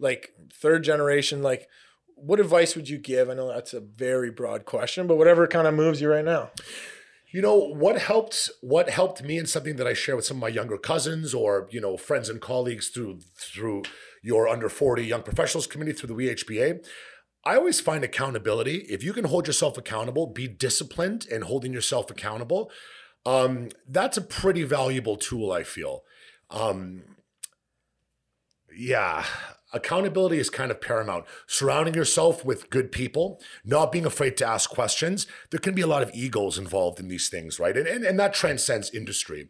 like 0.00 0.32
third 0.52 0.82
generation, 0.82 1.40
like 1.40 1.68
what 2.16 2.40
advice 2.40 2.74
would 2.74 2.88
you 2.88 2.98
give? 2.98 3.30
I 3.30 3.34
know 3.34 3.46
that's 3.46 3.74
a 3.74 3.80
very 3.80 4.32
broad 4.32 4.64
question, 4.64 5.06
but 5.06 5.18
whatever 5.18 5.46
kind 5.46 5.68
of 5.68 5.74
moves 5.74 6.00
you 6.00 6.10
right 6.10 6.24
now. 6.24 6.50
You 7.34 7.42
know 7.42 7.56
what 7.56 8.00
helped? 8.00 8.48
What 8.60 8.88
helped 8.88 9.20
me, 9.24 9.38
and 9.38 9.48
something 9.48 9.74
that 9.74 9.88
I 9.88 9.92
share 9.92 10.14
with 10.14 10.24
some 10.24 10.36
of 10.36 10.40
my 10.42 10.46
younger 10.46 10.78
cousins 10.78 11.34
or 11.34 11.66
you 11.72 11.80
know 11.80 11.96
friends 11.96 12.28
and 12.28 12.40
colleagues 12.40 12.90
through 12.90 13.22
through 13.36 13.82
your 14.22 14.46
under 14.46 14.68
forty 14.68 15.04
young 15.04 15.24
professionals 15.24 15.66
community 15.66 15.98
through 15.98 16.14
the 16.14 16.28
WHBA. 16.28 16.86
I 17.44 17.56
always 17.56 17.80
find 17.80 18.04
accountability. 18.04 18.86
If 18.88 19.02
you 19.02 19.12
can 19.12 19.24
hold 19.24 19.48
yourself 19.48 19.76
accountable, 19.76 20.28
be 20.28 20.46
disciplined 20.46 21.26
in 21.26 21.42
holding 21.42 21.72
yourself 21.72 22.08
accountable. 22.08 22.70
Um, 23.26 23.70
that's 23.88 24.16
a 24.16 24.22
pretty 24.22 24.62
valuable 24.62 25.16
tool. 25.16 25.50
I 25.50 25.64
feel. 25.64 26.04
Um, 26.50 27.02
yeah, 28.78 29.24
accountability 29.74 30.38
is 30.38 30.48
kind 30.48 30.70
of 30.70 30.80
paramount. 30.80 31.24
Surrounding 31.46 31.94
yourself 31.94 32.44
with 32.44 32.70
good 32.70 32.92
people, 32.92 33.40
not 33.64 33.92
being 33.92 34.06
afraid 34.06 34.36
to 34.38 34.46
ask 34.46 34.70
questions. 34.70 35.26
There 35.50 35.60
can 35.60 35.74
be 35.74 35.82
a 35.82 35.86
lot 35.86 36.02
of 36.02 36.10
egos 36.14 36.58
involved 36.58 37.00
in 37.00 37.08
these 37.08 37.28
things, 37.28 37.58
right? 37.58 37.76
And, 37.76 37.86
and, 37.86 38.04
and 38.04 38.18
that 38.18 38.32
transcends 38.32 38.90
industry. 38.90 39.48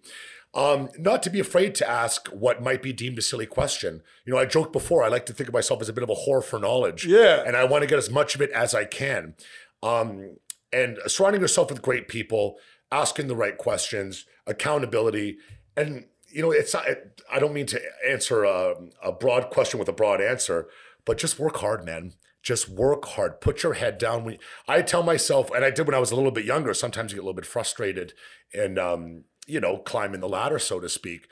Um, 0.54 0.88
not 0.96 1.22
to 1.24 1.30
be 1.30 1.40
afraid 1.40 1.74
to 1.76 1.90
ask 1.90 2.28
what 2.28 2.62
might 2.62 2.80
be 2.80 2.92
deemed 2.92 3.18
a 3.18 3.22
silly 3.22 3.46
question. 3.46 4.02
You 4.24 4.32
know, 4.32 4.38
I 4.38 4.44
joked 4.44 4.72
before, 4.72 5.02
I 5.02 5.08
like 5.08 5.26
to 5.26 5.32
think 5.32 5.48
of 5.48 5.54
myself 5.54 5.80
as 5.80 5.88
a 5.88 5.92
bit 5.92 6.04
of 6.04 6.10
a 6.10 6.14
whore 6.14 6.44
for 6.44 6.60
knowledge. 6.60 7.04
Yeah. 7.04 7.42
And 7.44 7.56
I 7.56 7.64
want 7.64 7.82
to 7.82 7.88
get 7.88 7.98
as 7.98 8.08
much 8.10 8.36
of 8.36 8.40
it 8.40 8.50
as 8.50 8.72
I 8.72 8.84
can. 8.84 9.34
Um, 9.82 10.36
and 10.72 10.98
surrounding 11.06 11.40
yourself 11.40 11.70
with 11.70 11.82
great 11.82 12.06
people, 12.06 12.56
asking 12.92 13.26
the 13.26 13.36
right 13.36 13.58
questions, 13.58 14.26
accountability, 14.46 15.38
and 15.76 16.06
you 16.34 16.42
know, 16.42 16.50
it's. 16.50 16.74
It, 16.74 17.22
I 17.32 17.38
don't 17.38 17.54
mean 17.54 17.66
to 17.66 17.80
answer 18.06 18.42
a, 18.42 18.74
a 19.02 19.12
broad 19.12 19.50
question 19.50 19.78
with 19.78 19.88
a 19.88 19.92
broad 19.92 20.20
answer, 20.20 20.66
but 21.04 21.16
just 21.16 21.38
work 21.38 21.58
hard, 21.58 21.84
man. 21.84 22.14
Just 22.42 22.68
work 22.68 23.04
hard. 23.06 23.40
Put 23.40 23.62
your 23.62 23.74
head 23.74 23.98
down. 23.98 24.24
When 24.24 24.38
I 24.66 24.82
tell 24.82 25.04
myself, 25.04 25.50
and 25.52 25.64
I 25.64 25.70
did 25.70 25.86
when 25.86 25.94
I 25.94 26.00
was 26.00 26.10
a 26.10 26.16
little 26.16 26.32
bit 26.32 26.44
younger. 26.44 26.74
Sometimes 26.74 27.12
you 27.12 27.16
get 27.16 27.22
a 27.22 27.26
little 27.26 27.34
bit 27.34 27.46
frustrated, 27.46 28.14
and 28.52 28.80
um, 28.80 29.24
you 29.46 29.60
know, 29.60 29.78
climbing 29.78 30.20
the 30.20 30.28
ladder, 30.28 30.58
so 30.58 30.80
to 30.80 30.88
speak. 30.88 31.28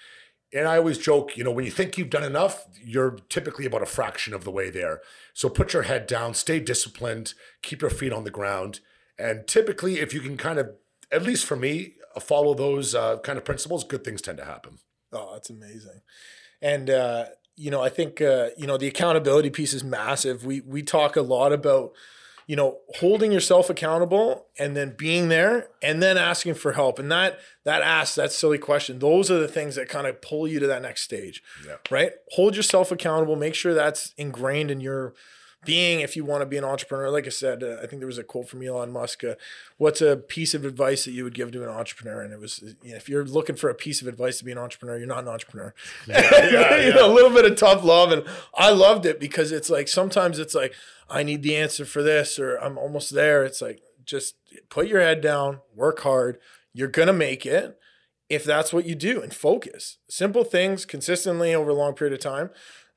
And 0.54 0.68
I 0.68 0.76
always 0.76 0.98
joke, 0.98 1.36
you 1.36 1.42
know, 1.42 1.50
when 1.50 1.64
you 1.64 1.70
think 1.70 1.98
you've 1.98 2.10
done 2.10 2.22
enough, 2.22 2.66
you're 2.80 3.16
typically 3.28 3.66
about 3.66 3.82
a 3.82 3.86
fraction 3.86 4.34
of 4.34 4.44
the 4.44 4.50
way 4.50 4.70
there. 4.70 5.00
So 5.34 5.48
put 5.48 5.72
your 5.72 5.84
head 5.84 6.06
down, 6.06 6.34
stay 6.34 6.60
disciplined, 6.60 7.34
keep 7.62 7.80
your 7.80 7.90
feet 7.90 8.12
on 8.12 8.24
the 8.24 8.30
ground. 8.30 8.80
And 9.18 9.46
typically, 9.46 9.98
if 9.98 10.12
you 10.14 10.20
can 10.20 10.36
kind 10.36 10.58
of, 10.58 10.74
at 11.10 11.22
least 11.22 11.46
for 11.46 11.56
me, 11.56 11.94
follow 12.20 12.54
those 12.54 12.94
uh, 12.94 13.18
kind 13.20 13.38
of 13.38 13.44
principles, 13.44 13.82
good 13.82 14.04
things 14.04 14.20
tend 14.20 14.38
to 14.38 14.44
happen. 14.44 14.78
Oh, 15.12 15.30
that's 15.32 15.50
amazing. 15.50 16.00
And 16.60 16.88
uh, 16.88 17.26
you 17.56 17.70
know, 17.70 17.82
I 17.82 17.88
think 17.88 18.20
uh, 18.20 18.48
you 18.56 18.66
know 18.66 18.76
the 18.76 18.88
accountability 18.88 19.50
piece 19.50 19.72
is 19.72 19.84
massive. 19.84 20.44
We 20.44 20.60
we 20.60 20.82
talk 20.82 21.16
a 21.16 21.22
lot 21.22 21.52
about 21.52 21.92
you 22.46 22.56
know 22.56 22.78
holding 22.96 23.32
yourself 23.32 23.70
accountable 23.70 24.46
and 24.58 24.76
then 24.76 24.94
being 24.96 25.28
there 25.28 25.68
and 25.82 26.02
then 26.02 26.16
asking 26.16 26.54
for 26.54 26.72
help. 26.72 26.98
And 26.98 27.10
that 27.10 27.38
that 27.64 27.82
ask 27.82 28.14
that 28.14 28.32
silly 28.32 28.58
question. 28.58 28.98
Those 28.98 29.30
are 29.30 29.38
the 29.38 29.48
things 29.48 29.74
that 29.74 29.88
kind 29.88 30.06
of 30.06 30.22
pull 30.22 30.48
you 30.48 30.60
to 30.60 30.66
that 30.66 30.82
next 30.82 31.02
stage. 31.02 31.42
Yeah. 31.66 31.76
Right? 31.90 32.12
Hold 32.32 32.56
yourself 32.56 32.90
accountable. 32.90 33.36
Make 33.36 33.54
sure 33.54 33.74
that's 33.74 34.14
ingrained 34.16 34.70
in 34.70 34.80
your 34.80 35.14
being 35.64 36.00
if 36.00 36.16
you 36.16 36.24
want 36.24 36.42
to 36.42 36.46
be 36.46 36.56
an 36.56 36.64
entrepreneur. 36.64 37.10
Like 37.10 37.26
I 37.26 37.30
said, 37.30 37.62
uh, 37.62 37.76
I 37.82 37.86
think 37.86 38.00
there 38.00 38.06
was 38.06 38.18
a 38.18 38.24
quote 38.24 38.48
from 38.48 38.62
Elon 38.62 38.90
Musk. 38.90 39.24
Uh, 39.24 39.34
What's 39.76 40.00
a 40.00 40.16
piece 40.16 40.54
of 40.54 40.64
advice 40.64 41.04
that 41.04 41.12
you 41.12 41.24
would 41.24 41.34
give 41.34 41.52
to 41.52 41.62
an 41.62 41.68
entrepreneur? 41.68 42.22
And 42.22 42.32
it 42.32 42.40
was, 42.40 42.62
you 42.82 42.90
know, 42.90 42.96
if 42.96 43.08
you're 43.08 43.24
looking 43.24 43.56
for 43.56 43.70
a 43.70 43.74
piece 43.74 44.02
of 44.02 44.08
advice 44.08 44.38
to 44.38 44.44
be 44.44 44.52
an 44.52 44.58
entrepreneur, 44.58 44.98
you're 44.98 45.06
not 45.06 45.22
an 45.22 45.28
entrepreneur. 45.28 45.74
yeah, 46.06 46.76
you 46.86 46.92
know, 46.92 47.10
a 47.10 47.14
little 47.14 47.30
bit 47.30 47.50
of 47.50 47.56
tough 47.56 47.84
love, 47.84 48.12
and 48.12 48.24
I 48.54 48.70
loved 48.70 49.06
it 49.06 49.20
because 49.20 49.52
it's 49.52 49.70
like 49.70 49.88
sometimes 49.88 50.38
it's 50.38 50.54
like 50.54 50.74
I 51.08 51.22
need 51.22 51.42
the 51.42 51.56
answer 51.56 51.84
for 51.84 52.02
this, 52.02 52.38
or 52.38 52.56
I'm 52.56 52.78
almost 52.78 53.14
there. 53.14 53.44
It's 53.44 53.62
like 53.62 53.82
just 54.04 54.36
put 54.68 54.88
your 54.88 55.00
head 55.00 55.20
down, 55.20 55.60
work 55.74 56.00
hard. 56.00 56.38
You're 56.72 56.88
gonna 56.88 57.12
make 57.12 57.46
it 57.46 57.78
if 58.32 58.44
that's 58.44 58.72
what 58.72 58.86
you 58.86 58.94
do, 58.94 59.20
and 59.20 59.34
focus. 59.34 59.98
Simple 60.08 60.42
things 60.42 60.86
consistently 60.86 61.54
over 61.54 61.68
a 61.70 61.74
long 61.74 61.92
period 61.92 62.14
of 62.14 62.20
time. 62.20 62.48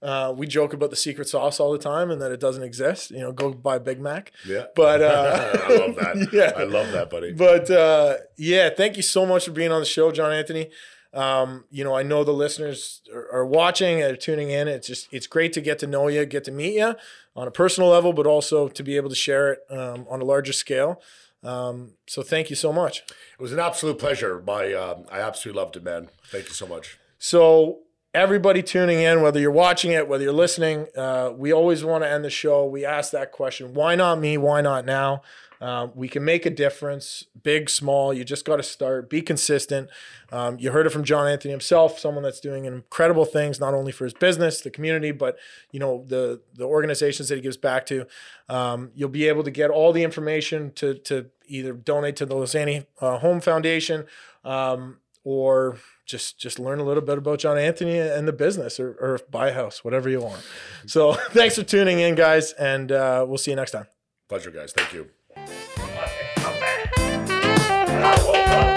Uh, 0.05 0.31
we 0.31 0.45
joke 0.45 0.71
about 0.71 0.91
the 0.91 0.95
secret 0.95 1.27
sauce 1.27 1.59
all 1.59 1.71
the 1.71 1.79
time 1.79 2.11
and 2.11 2.21
that 2.21 2.31
it 2.31 2.39
doesn't 2.39 2.61
exist. 2.61 3.09
You 3.09 3.21
know, 3.21 3.31
go 3.31 3.51
buy 3.51 3.79
Big 3.79 3.99
Mac. 3.99 4.31
Yeah. 4.45 4.65
But 4.75 5.01
uh, 5.01 5.57
I 5.63 5.77
love 5.77 5.95
that. 5.95 6.29
Yeah. 6.31 6.51
I 6.55 6.63
love 6.63 6.91
that, 6.91 7.09
buddy. 7.09 7.33
but 7.33 7.71
uh, 7.71 8.17
yeah, 8.37 8.69
thank 8.69 8.97
you 8.97 9.01
so 9.01 9.25
much 9.25 9.45
for 9.45 9.51
being 9.51 9.71
on 9.71 9.79
the 9.79 9.85
show, 9.85 10.11
John 10.11 10.31
Anthony. 10.31 10.69
Um, 11.11 11.63
you 11.71 11.83
know, 11.83 11.95
I 11.95 12.03
know 12.03 12.23
the 12.23 12.33
listeners 12.33 13.01
are, 13.11 13.31
are 13.31 13.45
watching 13.47 14.01
and 14.01 14.13
are 14.13 14.17
tuning 14.17 14.51
in. 14.51 14.67
It's 14.67 14.85
just 14.85 15.07
it's 15.11 15.25
great 15.25 15.53
to 15.53 15.61
get 15.61 15.79
to 15.79 15.87
know 15.87 16.07
you, 16.07 16.23
get 16.27 16.43
to 16.43 16.51
meet 16.51 16.75
you 16.75 16.93
on 17.35 17.47
a 17.47 17.51
personal 17.51 17.89
level, 17.89 18.13
but 18.13 18.27
also 18.27 18.67
to 18.67 18.83
be 18.83 18.97
able 18.97 19.09
to 19.09 19.15
share 19.15 19.53
it 19.53 19.59
um, 19.71 20.05
on 20.07 20.21
a 20.21 20.25
larger 20.25 20.53
scale. 20.53 21.01
Um, 21.41 21.93
so 22.05 22.21
thank 22.21 22.49
you 22.51 22.55
so 22.55 22.71
much. 22.71 22.99
It 22.99 23.41
was 23.41 23.53
an 23.53 23.59
absolute 23.59 23.97
pleasure. 23.97 24.43
My, 24.45 24.71
um, 24.73 25.05
I 25.11 25.19
absolutely 25.21 25.61
loved 25.61 25.77
it, 25.77 25.83
man. 25.83 26.09
Thank 26.27 26.47
you 26.47 26.53
so 26.53 26.67
much. 26.67 26.99
So 27.17 27.79
everybody 28.15 28.63
tuning 28.63 29.01
in, 29.01 29.21
whether 29.21 29.39
you're 29.41 29.51
watching 29.51 29.91
it, 29.91 30.08
whether 30.08 30.23
you're 30.23 30.34
listening, 30.34 30.88
uh, 30.95 31.32
we 31.36 31.51
always 31.51 31.84
want 31.84 32.01
to 32.04 32.10
end 32.10 32.23
the 32.23 32.30
show. 32.30 32.65
We 32.65 32.86
ask 32.86 33.12
that 33.12 33.34
question 33.34 33.73
why 33.73 33.95
not 33.95 34.19
me? 34.19 34.38
Why 34.38 34.62
not 34.62 34.86
now? 34.86 35.21
Um, 35.62 35.91
we 35.95 36.08
can 36.08 36.23
make 36.23 36.45
a 36.45 36.49
difference, 36.49 37.25
big, 37.43 37.69
small. 37.69 38.13
You 38.13 38.23
just 38.23 38.45
got 38.45 38.58
to 38.58 38.63
start. 38.63 39.10
Be 39.10 39.21
consistent. 39.21 39.89
Um, 40.32 40.58
you 40.60 40.71
heard 40.71 40.86
it 40.86 40.91
from 40.91 41.04
John 41.04 41.28
Anthony 41.28 41.51
himself, 41.51 41.97
someone 41.97 42.23
that's 42.23 42.39
doing 42.39 42.65
incredible 42.65 43.25
things 43.25 43.60
not 43.60 43.73
only 43.73 43.91
for 43.91 44.04
his 44.06 44.13
business, 44.13 44.62
the 44.62 44.69
community, 44.69 45.12
but 45.12 45.38
you 45.71 45.80
know 45.80 46.06
the 46.08 46.41
the 46.54 46.65
organizations 46.65 47.30
that 47.30 47.36
he 47.36 47.41
gives 47.41 47.58
back 47.58 47.86
to. 47.88 48.06
Um, 48.47 48.91
you'll 48.95 49.10
be 49.10 49.28
able 49.28 49.43
to 49.43 49.51
get 49.51 49.69
all 49.69 49.91
the 49.91 50.04
information 50.04 50.71
to 50.75 50.95
to 50.99 51.28
either 51.47 51.73
donate 51.73 52.15
to 52.17 52.25
the 52.25 52.36
Losani 52.36 52.86
uh, 53.01 53.17
Home 53.19 53.41
Foundation 53.41 54.06
um, 54.43 54.97
or 55.23 55.78
just 56.05 56.39
just 56.39 56.59
learn 56.59 56.79
a 56.79 56.83
little 56.83 57.03
bit 57.03 57.17
about 57.17 57.39
John 57.39 57.57
Anthony 57.57 57.97
and 57.99 58.27
the 58.27 58.33
business, 58.33 58.79
or, 58.79 58.91
or 58.99 59.19
buy 59.29 59.49
a 59.49 59.53
house, 59.53 59.83
whatever 59.83 60.09
you 60.09 60.21
want. 60.21 60.41
So 60.85 61.13
thanks 61.31 61.55
for 61.55 61.63
tuning 61.63 61.99
in, 61.99 62.15
guys, 62.15 62.53
and 62.53 62.91
uh, 62.91 63.25
we'll 63.27 63.37
see 63.37 63.51
you 63.51 63.57
next 63.57 63.71
time. 63.71 63.87
Pleasure, 64.29 64.51
guys. 64.51 64.71
Thank 64.73 64.93
you. 64.93 65.09
Bravo! 68.05 68.75